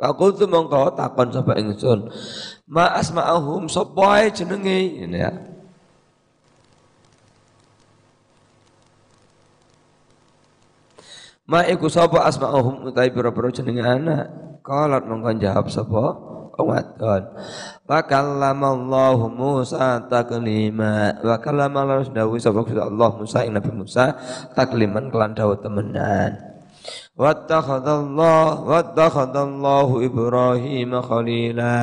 Aku 0.00 0.32
tu 0.32 0.48
mongko 0.48 0.96
takon 0.96 1.28
sapa 1.36 1.52
ingsun 1.60 2.08
ma 2.64 2.96
asma'ahum 2.96 3.68
sapa 3.68 4.24
jenenge? 4.32 5.04
Ini 5.04 5.18
ya. 5.20 5.32
Ma 11.48 11.64
iku 11.64 11.88
sapa 11.88 12.24
asma'ahum 12.28 12.88
utahe 12.88 13.12
pira-pira 13.12 13.48
jenenge 13.52 13.84
anak? 13.84 14.24
Kalat 14.62 15.08
mongko 15.08 15.32
jawab 15.40 15.66
sapa 15.72 16.28
wadon. 16.62 17.22
Wa 17.88 18.00
kallamallahu 18.04 19.30
Musa 19.32 20.02
taklima. 20.06 21.16
Wa 21.22 21.38
kallama 21.38 21.86
Allah 21.86 22.06
dawuh 22.08 22.36
sapa 22.36 22.62
Allah 22.66 23.10
Musa 23.16 23.46
ing 23.46 23.54
Nabi 23.54 23.70
Musa 23.72 24.14
takliman 24.52 25.08
kelan 25.08 25.32
dawuh 25.32 25.58
temenan. 25.58 26.58
Wattakhadallah 27.18 28.62
wattakhadallahu 28.62 30.06
Ibrahim 30.06 30.90
khalila. 31.02 31.76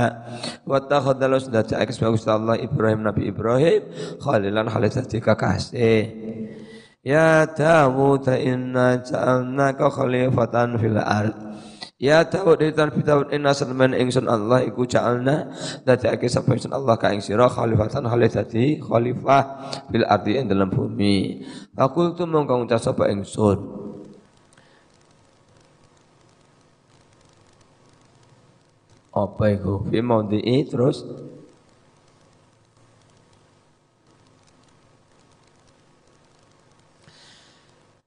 Wattakhadallahu 0.64 1.44
sudah 1.44 1.64
cak 1.68 1.92
sebagai 1.92 2.24
Allah 2.32 2.56
Ibrahim 2.56 3.04
Nabi 3.04 3.28
Ibrahim 3.30 3.82
khalilan 4.24 4.72
khalil 4.72 4.90
dadi 4.90 5.18
kekasih. 5.20 6.04
Ya 7.06 7.46
Dawud 7.46 8.26
inna 8.34 8.98
ja'alnaka 8.98 9.94
khalifatan 9.94 10.82
fil 10.82 10.98
ard. 10.98 11.38
Ya 11.96 12.28
Daud 12.28 12.60
di 12.60 12.76
tanah 12.76 12.92
Daud 12.92 13.32
inna 13.32 13.56
salman 13.56 13.96
ingsun 13.96 14.28
Allah 14.28 14.68
iku 14.68 14.84
ja'alna 14.84 15.48
dadekake 15.88 16.28
sapa 16.28 16.52
ingsun 16.52 16.76
Allah 16.76 17.00
ka 17.00 17.08
ing 17.16 17.24
sira 17.24 17.48
khalifatan 17.48 18.04
khalif 18.04 18.36
dadi 18.36 18.84
khalifah 18.84 19.44
bil 19.88 20.04
ardi 20.04 20.36
ing 20.36 20.52
dalam 20.52 20.68
bumi. 20.68 21.48
tu 22.20 22.24
mongko 22.28 22.68
ngucap 22.68 22.84
sapa 22.84 23.08
ingsun. 23.08 23.60
Apa 29.16 29.56
iku? 29.56 29.88
Fi 29.88 30.04
maudhi'i 30.04 30.68
terus 30.68 31.00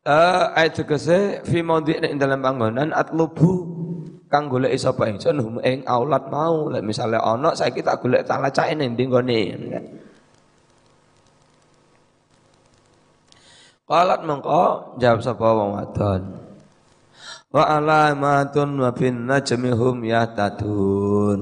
Uh, 0.08 0.56
ayat 0.56 0.72
tegese 0.72 1.44
fi 1.44 1.60
maudhi' 1.60 2.00
ing 2.00 2.16
dalam 2.16 2.40
bangunan 2.40 2.96
atlubu 2.96 3.67
kang 4.28 4.52
golek 4.52 4.76
sapa 4.76 5.08
ingsun 5.08 5.40
hum 5.40 5.56
ing 5.64 5.82
aulad 5.88 6.28
mau. 6.28 6.68
Lek 6.68 6.84
misale 6.84 7.16
ana 7.16 7.56
saiki 7.56 7.80
tak 7.80 8.04
golek 8.04 8.28
tak 8.28 8.44
lacake 8.44 8.76
ning 8.76 8.94
ndi 8.94 9.04
nggone? 9.08 9.40
Qalat 13.88 14.20
mengko 14.28 14.96
jawab 15.00 15.20
sapa 15.24 15.46
wong 15.48 15.70
wadon? 15.80 16.22
Wa 17.48 17.64
alamatun 17.80 18.76
wa 18.76 18.92
bin 18.92 19.24
najmi 19.24 19.72
hum 19.72 20.04
yahtadun. 20.04 21.40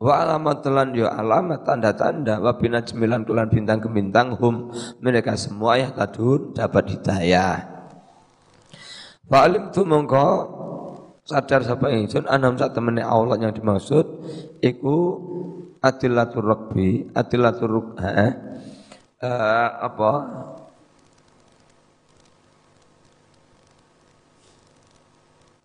Wa 0.00 0.24
alamat 0.24 0.64
telan 0.64 0.96
yo 0.96 1.04
alamat 1.04 1.68
tanda-tanda. 1.68 2.40
Wa 2.40 2.56
binajmilan 2.56 3.28
kelan 3.28 3.52
bintang 3.52 3.78
ke 3.84 3.88
bintang 3.92 4.32
hum 4.40 4.72
mereka 5.04 5.36
semua 5.36 5.76
ya 5.76 5.92
tadun 5.92 6.56
dapat 6.56 6.96
hidayah. 6.96 7.78
Fa'alim 9.28 9.68
tu 9.68 9.84
mongko 9.84 10.24
sadar 11.28 11.60
sapa 11.60 11.92
ingsun 11.92 12.24
anam 12.24 12.56
sak 12.56 12.72
temene 12.72 13.04
Allah 13.04 13.36
yang 13.36 13.52
dimaksud 13.52 14.06
iku 14.64 14.96
adilatur 15.84 16.40
rugbi, 16.40 17.12
adilatur 17.12 17.68
ruk 17.68 17.88
eh, 18.00 18.32
uh, 19.20 19.68
apa? 19.84 20.12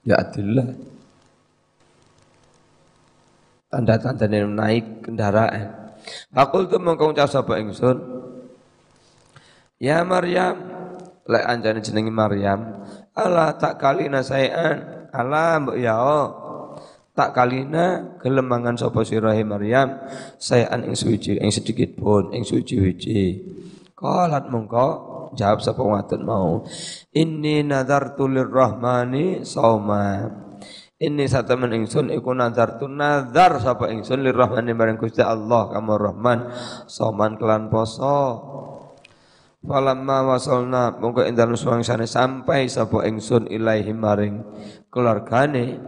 Ya 0.03 0.19
adillah 0.19 0.67
tanda-tanda 3.71 4.27
naik 4.27 5.07
kendaraan. 5.07 5.97
Aku 6.35 6.67
tuh 6.67 6.77
mengkau 6.77 7.15
ucap 7.15 7.31
sapa 7.31 7.57
ingsun. 7.63 7.97
Ya 9.79 10.03
Maryam, 10.03 10.72
lek 11.27 11.43
anjane 11.47 11.79
jenengi 11.79 12.11
Maryam, 12.11 12.83
Allah 13.15 13.55
tak 13.55 13.79
kalina 13.79 14.19
sayan, 14.19 15.07
Allah 15.13 15.61
mbok 15.63 15.77
ya 15.79 15.95
tak 17.13 17.37
kalina 17.37 18.17
gelemangan 18.17 18.73
sapa 18.73 19.05
sira 19.05 19.37
Maryam 19.45 20.01
sayan 20.41 20.89
ing 20.89 20.97
suci 20.97 21.37
ing 21.37 21.53
sedikit 21.53 21.93
pun 21.93 22.33
ing 22.33 22.41
suci-suci. 22.41 23.21
Qalat 23.93 24.49
mengko 24.49 24.87
jawab 25.37 25.61
sapa 25.61 25.81
wadon 25.81 26.21
mau, 26.25 26.49
inni 27.13 27.61
nadartu 27.63 28.27
lirrahmani 28.27 29.45
sauma. 29.45 30.27
Ini 31.03 31.27
satu 31.27 31.59
men 31.59 31.75
ingsun 31.75 32.15
iku 32.15 32.31
tu 32.79 32.87
nazar 32.87 33.59
sapa 33.59 33.91
ingsun 33.91 34.23
lirrahmani 34.23 34.71
bareng 34.71 34.95
Gusti 34.95 35.19
Allah 35.19 35.67
kamu 35.67 35.99
Rahman 35.99 36.39
soman 36.87 37.35
kelan 37.35 37.67
poso. 37.67 38.19
Falamma 39.63 40.27
wasalna 40.27 40.99
mongko 40.99 41.23
ing 41.23 41.39
dalem 41.39 41.55
suwangsane 41.55 42.03
sampai 42.03 42.67
sapa 42.67 43.07
ingsun 43.07 43.47
ilaihi 43.47 43.95
maring 43.95 44.43
keluargane. 44.91 45.79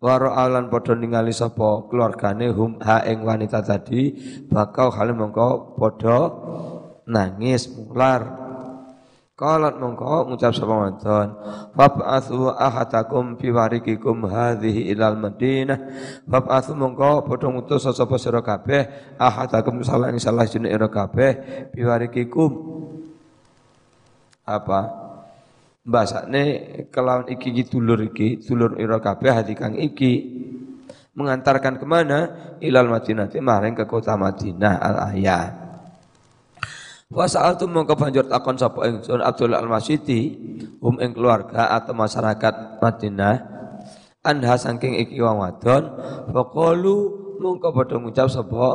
Waro 0.00 0.32
alan 0.32 0.72
padha 0.72 0.96
ningali 0.96 1.36
sapa 1.36 1.84
keluargane 1.92 2.48
hum 2.48 2.80
ha 2.80 3.04
ing 3.04 3.20
wanita 3.20 3.60
tadi 3.60 4.16
bakau 4.48 4.88
hal 4.88 5.12
mongko 5.12 5.76
padha 5.76 6.18
nangis 7.04 7.68
mular. 7.68 8.48
Qalat 9.36 9.76
mongko 9.76 10.32
ngucap 10.32 10.56
sapa 10.56 10.74
wadon 10.88 11.28
fab'athu 11.76 12.48
ahatakum 12.56 13.36
fi 13.36 13.52
warikikum 13.52 14.24
hadhihi 14.24 14.88
ilal 14.88 15.20
Madinah. 15.20 15.78
Fab'athu 16.24 16.72
mongko 16.72 17.28
padha 17.28 17.52
ngutus 17.52 17.92
sapa 17.92 18.16
sira 18.16 18.40
kabeh 18.40 18.88
ahatakum 19.20 19.84
salah 19.84 20.08
ing 20.08 20.16
salah 20.16 20.48
jenenge 20.48 20.80
kabeh 20.88 21.32
fi 21.76 21.80
warikikum 21.84 22.50
apa? 24.48 24.80
Bahasane 25.84 26.44
kelawan 26.88 27.28
iki 27.28 27.52
iki 27.52 27.68
dulur 27.68 28.00
iki 28.00 28.40
dulur 28.40 28.80
ira 28.80 29.00
kabeh 29.00 29.32
hati 29.32 29.52
kang 29.52 29.76
iki 29.76 30.12
mengantarkan 31.12 31.76
ke 31.76 31.84
mana? 31.84 32.20
Ilal 32.64 32.88
Madinah 32.88 33.28
maring 33.28 33.76
ke 33.76 33.84
kota 33.84 34.16
Madinah 34.16 34.74
al 34.80 34.96
ayah 35.12 35.68
Wa 37.08 37.24
sa'altu 37.24 37.64
mongko 37.64 37.96
banjur 37.96 38.28
takon 38.28 38.60
sapa 38.60 38.84
ingsun 38.84 39.24
Abdul 39.24 39.56
Al-Masiti 39.56 40.36
hum 40.76 41.00
ing 41.00 41.16
keluarga 41.16 41.72
atau 41.72 41.96
masyarakat 41.96 42.84
Madinah. 42.84 43.36
Anha 44.20 44.54
saking 44.60 45.00
iki 45.00 45.16
wong 45.16 45.40
wadon 45.40 45.88
faqalu 46.28 46.96
mongko 47.40 47.72
padha 47.72 47.96
ngucap 47.96 48.28
sapa 48.28 48.68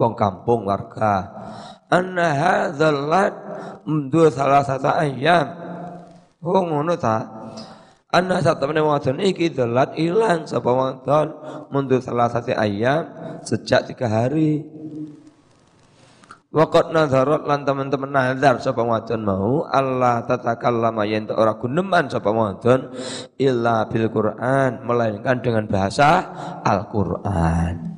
wong 0.00 0.12
kampung 0.16 0.64
warga. 0.64 1.28
Anna 1.92 2.32
hadzal 2.32 3.04
mundu 3.84 4.28
salah 4.30 4.62
satu 4.62 4.90
ayam. 4.90 5.46
Oh 6.42 6.62
ngono 6.62 6.98
ta? 6.98 7.22
Anna 8.12 8.44
satamene 8.44 8.84
wadon 8.84 9.24
iki 9.24 9.48
dalat 9.48 9.96
ilang 9.96 10.44
sapa 10.44 10.68
wadon? 10.68 11.32
Mundu 11.72 11.96
salah 12.02 12.28
satu 12.28 12.52
ayam 12.52 13.08
sejak 13.40 13.88
tiga 13.88 14.10
hari. 14.10 14.60
Waqat 16.52 16.92
nadharat 16.92 17.48
lan 17.48 17.64
teman-teman 17.64 18.12
nazar 18.12 18.60
sapa 18.60 18.84
wadon 18.84 19.24
mau 19.24 19.64
Allah 19.64 20.20
tatakallama 20.28 21.08
yen 21.08 21.24
ora 21.32 21.56
guneman 21.56 22.12
sapa 22.12 22.28
wadon 22.28 22.92
illa 23.40 23.88
bil 23.88 24.12
Quran 24.12 24.84
melainkan 24.84 25.40
dengan 25.40 25.64
bahasa 25.64 26.20
Al-Qur'an. 26.60 27.91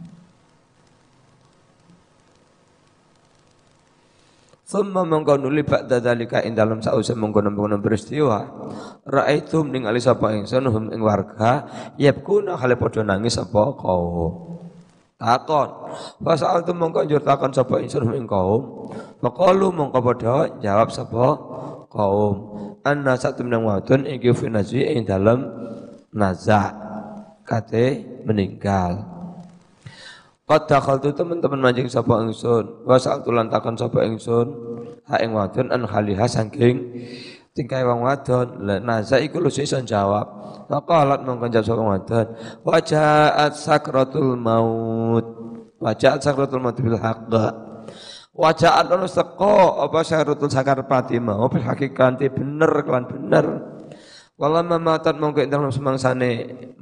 Thumma 4.75 5.07
mongko 5.07 5.39
nuli 5.39 5.63
ba'da 5.63 6.03
dzalika 6.03 6.43
ing 6.43 6.59
dalem 6.59 6.83
sause 6.83 7.15
mengkono-mengkono 7.15 7.79
peristiwa. 7.79 8.43
Raaitum 9.07 9.71
ningali 9.71 10.03
sapa 10.03 10.35
ingsun 10.35 10.67
hum 10.67 10.91
ing 10.91 10.99
warga 10.99 11.63
yabkuna 11.95 12.59
hale 12.59 12.75
padha 12.75 13.07
nangis 13.07 13.39
sapa 13.39 13.71
kaum. 13.79 14.59
Takon. 15.15 15.95
Pasal 16.19 16.67
tu 16.67 16.75
mongko 16.75 17.07
njur 17.07 17.23
takon 17.23 17.55
sapa 17.55 17.79
ingsun 17.87 18.19
ing 18.19 18.27
kaum. 18.27 18.91
Padha 19.23 20.59
jawab 20.59 20.91
sapa 20.91 21.39
kaum. 21.87 22.35
Anna 22.83 23.15
satu 23.15 23.47
menang 23.47 23.71
wadon 23.71 24.11
iki 24.11 24.35
fi 24.35 24.51
nazi 24.51 24.83
ing 24.83 25.07
dalem 25.07 25.55
naza 26.11 26.75
kate 27.47 28.03
meninggal 28.27 29.14
Qad 30.45 30.69
dakhaltu 30.69 31.09
teman-teman 31.17 31.57
mancing 31.57 31.89
sapa 31.89 32.21
ingsun 32.21 32.85
wa 32.85 33.01
lan 33.33 33.49
takon 33.49 33.81
sapa 33.81 34.05
ingsun 34.05 34.53
ha 35.09 35.17
ing 35.25 35.33
an 35.33 35.89
khaliha 35.89 36.29
saking 36.29 37.01
tingkai 37.57 37.81
wong 37.81 38.05
wadon. 38.05 38.61
Naza 38.85 39.17
iku 39.25 39.41
lu 39.41 39.49
jawab. 39.49 40.27
Faqalat 40.69 41.25
mongkon 41.25 41.49
jawab 41.49 41.65
sapa 41.65 41.83
wadon. 41.83 42.27
Wajahat 42.61 43.53
sakratul 43.57 44.37
maut. 44.37 45.25
Wajahat 45.81 46.21
sakratul 46.21 46.61
maut 46.61 46.77
bil 46.77 47.01
haqq 47.01 47.33
wajahat 48.35 48.91
ono 48.91 49.07
seko 49.07 49.79
apa 49.79 50.03
sakratul 50.03 50.51
sakarpati 50.51 51.23
mau 51.23 51.47
bil 51.47 51.63
hakikat 51.63 52.19
bener 52.35 52.83
kelan 52.83 53.07
bener 53.07 53.47
Walamma 54.35 54.83
matat 54.83 55.15
mongko 55.15 55.47
dalam 55.47 55.71
semangsane 55.71 56.31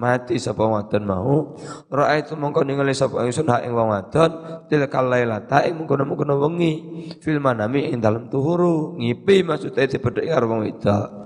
mati 0.01 0.41
sapa 0.41 0.65
wadon 0.65 1.05
mau. 1.05 1.53
Raaitu 1.93 2.33
mongko 2.33 2.65
ningali 2.65 2.97
sapa 2.97 3.21
ingsun 3.29 3.53
hak 3.53 3.69
ing 3.69 3.77
wong 3.77 3.93
wadon 3.93 4.31
tilkal 4.73 5.05
lailata 5.13 5.69
ing 5.69 5.77
mungkono-mungkono 5.77 6.41
wengi. 6.41 6.75
Fil 7.21 7.45
manami 7.45 7.93
ing 7.93 8.01
dalem 8.01 8.33
tuhuru 8.33 8.97
ngipi 8.97 9.45
maksude 9.45 9.85
dipethek 9.85 10.33
karo 10.33 10.49
wong 10.49 10.61
wedok. 10.65 11.23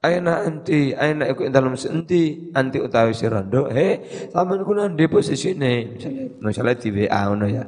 Aina 0.00 0.48
anti, 0.48 0.96
aina 0.96 1.28
iku 1.28 1.44
dalam 1.52 1.76
senti, 1.76 2.48
anti 2.56 2.80
utawi 2.80 3.12
sirando, 3.12 3.68
he, 3.68 4.00
sampean 4.32 4.64
ku 4.64 4.72
nang 4.72 4.96
posisi 4.96 5.52
ini, 5.52 5.92
misalnya, 6.40 6.80
di 6.80 6.88
WA 6.88 7.20
ngono 7.28 7.44
ya. 7.44 7.64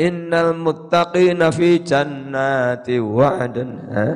Innal 0.00 0.56
muttaqina 0.56 1.52
fi 1.52 1.84
jannati 1.84 2.96
wa'dan, 2.96 3.70
ha? 3.92 4.08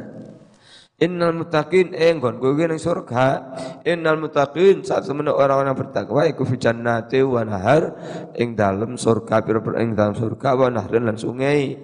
Innal 0.97 1.37
muttaqin 1.37 1.93
enggon 1.93 2.41
eh, 2.41 2.41
kowe 2.41 2.57
ning 2.57 2.81
surga. 2.81 3.53
Innal 3.85 4.17
muttaqin 4.17 4.81
saat 4.81 5.05
semene 5.05 5.29
orang-orang 5.29 5.77
bertakwa 5.77 6.25
iku 6.25 6.49
fi 6.49 6.57
jannati 6.57 7.21
wa 7.21 7.45
nahar 7.45 7.93
ing 8.33 8.57
dalem 8.57 8.97
surga 8.97 9.45
pira 9.45 9.61
ing 9.77 9.93
dalem 9.93 10.17
surga 10.17 10.57
wa 10.57 10.73
nahrin 10.73 11.05
lan 11.05 11.21
sungai 11.21 11.77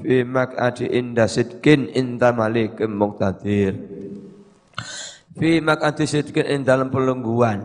fi 0.00 0.24
maq'adi 0.24 0.96
inda 0.96 1.28
sidkin 1.28 1.92
inda 1.92 2.32
malikim 2.32 2.88
muqtadir. 2.96 3.76
Fi 5.36 5.60
maq'adi 5.60 6.08
sidkin 6.08 6.48
ing 6.48 6.60
dalem 6.64 6.88
pelungguan 6.88 7.60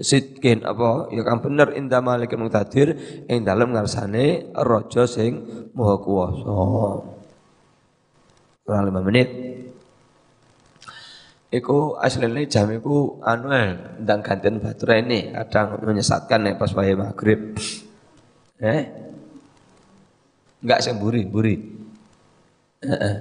sidkin 0.00 0.64
apa 0.64 1.12
ya 1.12 1.20
kang 1.20 1.44
bener 1.44 1.76
inda 1.76 2.00
malikim 2.00 2.40
muqtadir 2.40 2.96
ing 3.28 3.44
dalem 3.44 3.76
ngarsane 3.76 4.56
raja 4.56 5.04
sing 5.04 5.44
maha 5.76 6.00
kuwasa. 6.00 6.56
Kurang 8.64 8.88
lima 8.88 9.04
menit. 9.04 9.28
Iku 11.54 11.94
aslinya 12.02 12.42
jam 12.50 12.66
iku 12.74 13.22
anu 13.22 13.46
ndang 14.02 14.26
gantian 14.26 14.58
baterai 14.58 15.06
ini 15.06 15.30
kadang 15.30 15.78
menyesatkan 15.86 16.42
nih 16.50 16.58
pas 16.58 16.74
wayahe 16.74 16.98
maghrib. 16.98 17.54
Eh? 18.58 18.82
Enggak 20.66 20.82
sing 20.82 20.98
buri, 20.98 21.22
buri. 21.22 21.54
Heeh. 22.82 23.16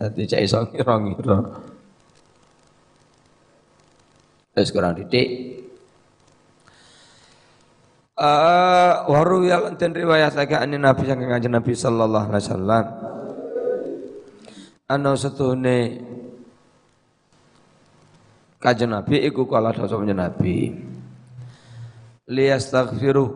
Dadi 0.00 0.24
cek 0.24 0.40
iso 0.40 0.64
ngira-ngira. 0.72 1.38
Wis 4.56 4.72
kurang 4.72 4.96
titik. 4.96 5.28
Uh, 8.16 9.04
waru 9.10 9.44
dan 9.76 9.92
riwayat 9.92 10.32
lagi 10.32 10.56
Nabi 10.80 11.04
yang 11.10 11.20
kanjeng 11.26 11.52
Nabi 11.52 11.72
sallallahu 11.76 12.30
alaihi 12.30 12.44
wasallam 12.48 12.84
ana 14.88 15.12
setune 15.18 15.78
Kanjeng 18.62 18.94
Nabi 18.94 19.26
iku 19.26 19.50
kala 19.50 19.74
dosa 19.74 19.98
kanjeng 19.98 20.22
Nabi. 20.22 20.70
Liyastaghfiru 22.30 23.26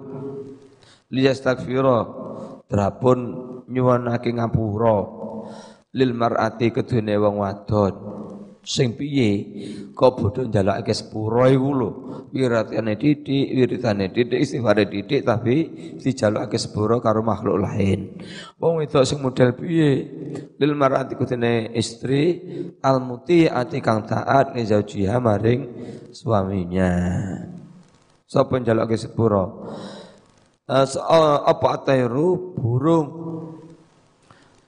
liyastaghfira 1.11 1.99
drapun 2.71 3.19
nyuwunake 3.67 4.31
ngapura. 4.31 5.03
Lil 5.99 6.15
mar'ati 6.15 6.71
kedune 6.71 7.19
wong 7.19 7.43
wadon 7.43 8.16
sing 8.67 8.99
piye? 8.99 9.31
Kok 9.95 10.13
bodho 10.19 10.43
njalukake 10.43 10.91
sepuro 10.91 11.47
iku 11.47 11.71
lho? 11.71 11.91
Wiratane 12.35 12.99
titik 12.99 13.47
wiritane 13.55 14.11
titik 14.11 14.43
istighfare 14.43 14.91
titik 14.91 15.23
tapi 15.23 15.71
dijalukake 16.03 16.59
sepuro 16.59 16.99
karo 16.99 17.23
makhluk 17.23 17.63
lain. 17.63 18.19
Wong 18.59 18.83
wedok 18.83 19.07
sing 19.07 19.23
model 19.23 19.55
piye? 19.55 19.91
Lil 20.59 20.75
marati 20.75 21.15
kutene 21.15 21.71
istri 21.79 22.43
al 22.83 22.99
ati 22.99 23.79
kang 23.79 24.03
taat 24.03 24.59
li 24.59 24.67
zaujiha 24.67 25.17
maring 25.23 25.61
suaminya. 26.11 26.91
Sapa 28.27 28.59
njalukake 28.59 28.99
sepuro? 28.99 29.71
Uh, 30.67 30.83
apa 31.47 31.79
atairu 31.79 32.59
burung 32.59 33.07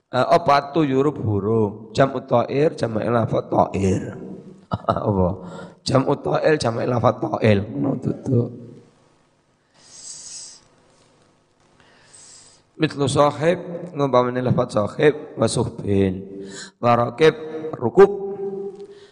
apa 0.08 0.72
tuyur 0.72 1.12
burung. 1.12 1.92
Jam 1.92 2.16
utair 2.16 2.72
jam 2.76 2.96
lafat 2.96 3.44
ta'ir 3.52 4.02
apa? 5.08 5.28
Jam 5.84 6.02
utail 6.08 6.54
jam 6.56 6.76
lafat 6.76 7.16
ta'il 7.20 7.58
ngono 7.64 7.96
tutu 8.00 8.68
mitlu 12.78 13.10
sahib 13.10 13.90
ngumpamane 13.92 14.38
lafat 14.40 14.78
sahib 14.78 15.14
wa 15.34 15.46
suhbin 15.50 16.24
wa 16.78 16.94
raqib 16.94 17.34
rukub. 17.74 18.30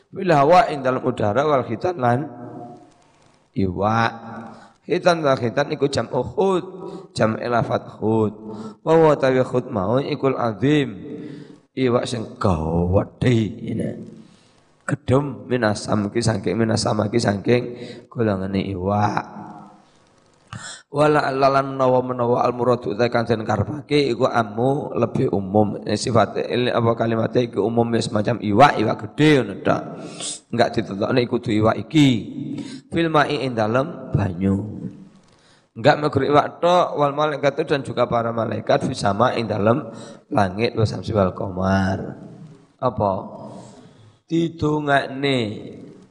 Bil 0.06 0.32
hawa 0.32 0.70
dalam 0.80 1.04
udara 1.04 1.44
wal 1.44 1.66
khitan 1.66 2.00
lan 2.00 2.24
iwa 3.52 4.25
Khitan 4.86 5.18
ta 5.18 5.34
khitan 5.34 5.66
iku 5.74 5.90
jam 5.90 6.06
uhud, 6.14 6.62
jam 7.10 7.34
elafat 7.42 7.98
khud. 7.98 8.32
Wa 8.86 8.94
wa 8.94 9.18
tawi 9.18 9.42
khud 9.42 9.66
mau 9.74 9.98
ikul 9.98 10.38
azim. 10.38 10.94
Iwak 11.74 12.06
sing 12.06 12.38
gawedhe 12.38 13.34
ini. 13.66 13.90
Gedem 14.86 15.50
minasam 15.50 16.06
ki 16.14 16.22
saking 16.22 16.54
minasam 16.54 17.02
ki 17.10 17.18
saking 17.18 17.62
golongane 18.06 18.62
iwak. 18.62 19.26
Wala 20.86 21.34
lalan 21.34 21.74
nawa 21.74 21.98
menawa 22.00 22.46
al 22.46 22.54
muradu 22.54 22.94
ta 22.94 23.10
kanjen 23.10 23.42
karepake 23.42 24.06
iku 24.14 24.30
amu 24.30 24.94
lebih 24.94 25.34
umum 25.34 25.82
sifat 25.98 26.38
apa 26.46 26.90
kalimatnya 26.94 27.42
iku 27.42 27.66
umum 27.66 27.90
ya 27.90 28.00
semacam 28.06 28.38
iwak 28.38 28.78
iwak 28.78 28.96
gede 29.02 29.42
ngono 29.42 29.54
tok 29.66 29.82
enggak 30.54 30.68
ditetokne 30.78 31.20
iku 31.26 31.42
kudu 31.42 31.50
iwak 31.58 31.76
iki 31.82 32.08
fil 32.88 33.10
mai 33.10 33.34
ing 33.34 33.58
dalem 33.58 34.14
banyu 34.14 34.75
enggak 35.76 35.96
megur 36.00 36.24
iwak 36.24 36.58
tok 36.58 36.96
wal 36.96 37.12
malaikat 37.12 37.62
dan 37.68 37.84
juga 37.84 38.08
para 38.08 38.32
malaikat 38.32 38.88
fi 38.88 38.96
sama 38.96 39.36
ing 39.36 39.44
dalem 39.44 39.92
langit 40.32 40.72
wa 40.72 40.88
samsi 40.88 41.12
wal 41.12 41.36
qamar. 41.36 42.16
Apa? 42.80 43.12
Didongakne 44.26 45.38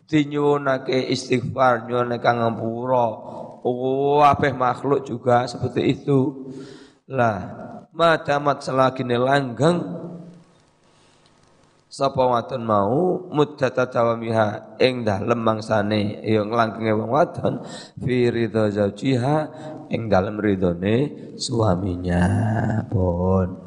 dinyuwunake 0.05 1.09
istighfar 1.11 1.89
nyuwunake 1.89 2.30
ngampura 2.30 3.07
Oh, 3.66 4.22
apa 4.22 4.53
makhluk 4.53 5.09
juga 5.09 5.49
seperti 5.49 5.97
itu. 5.97 6.53
Lah, 7.09 7.49
madamat 7.89 8.61
selagi 8.61 9.01
langgeng 9.01 9.82
sapa 11.96 12.28
wadon 12.28 12.68
mau 12.68 13.24
muddata 13.32 13.88
dawamiha 13.88 14.76
ing 14.84 15.08
dalem 15.08 15.39
mangsane 15.39 16.20
ya 16.28 16.43
nglangkenge 16.43 16.91
wong 16.91 17.08
wadon 17.08 17.64
fi 18.04 18.28
ridha 18.28 18.68
zaujiha 18.68 19.38
ing 19.96 20.12
dalem 20.12 20.36
ridhone 20.36 20.96
suaminya. 21.39 22.24
Pun 22.91 23.64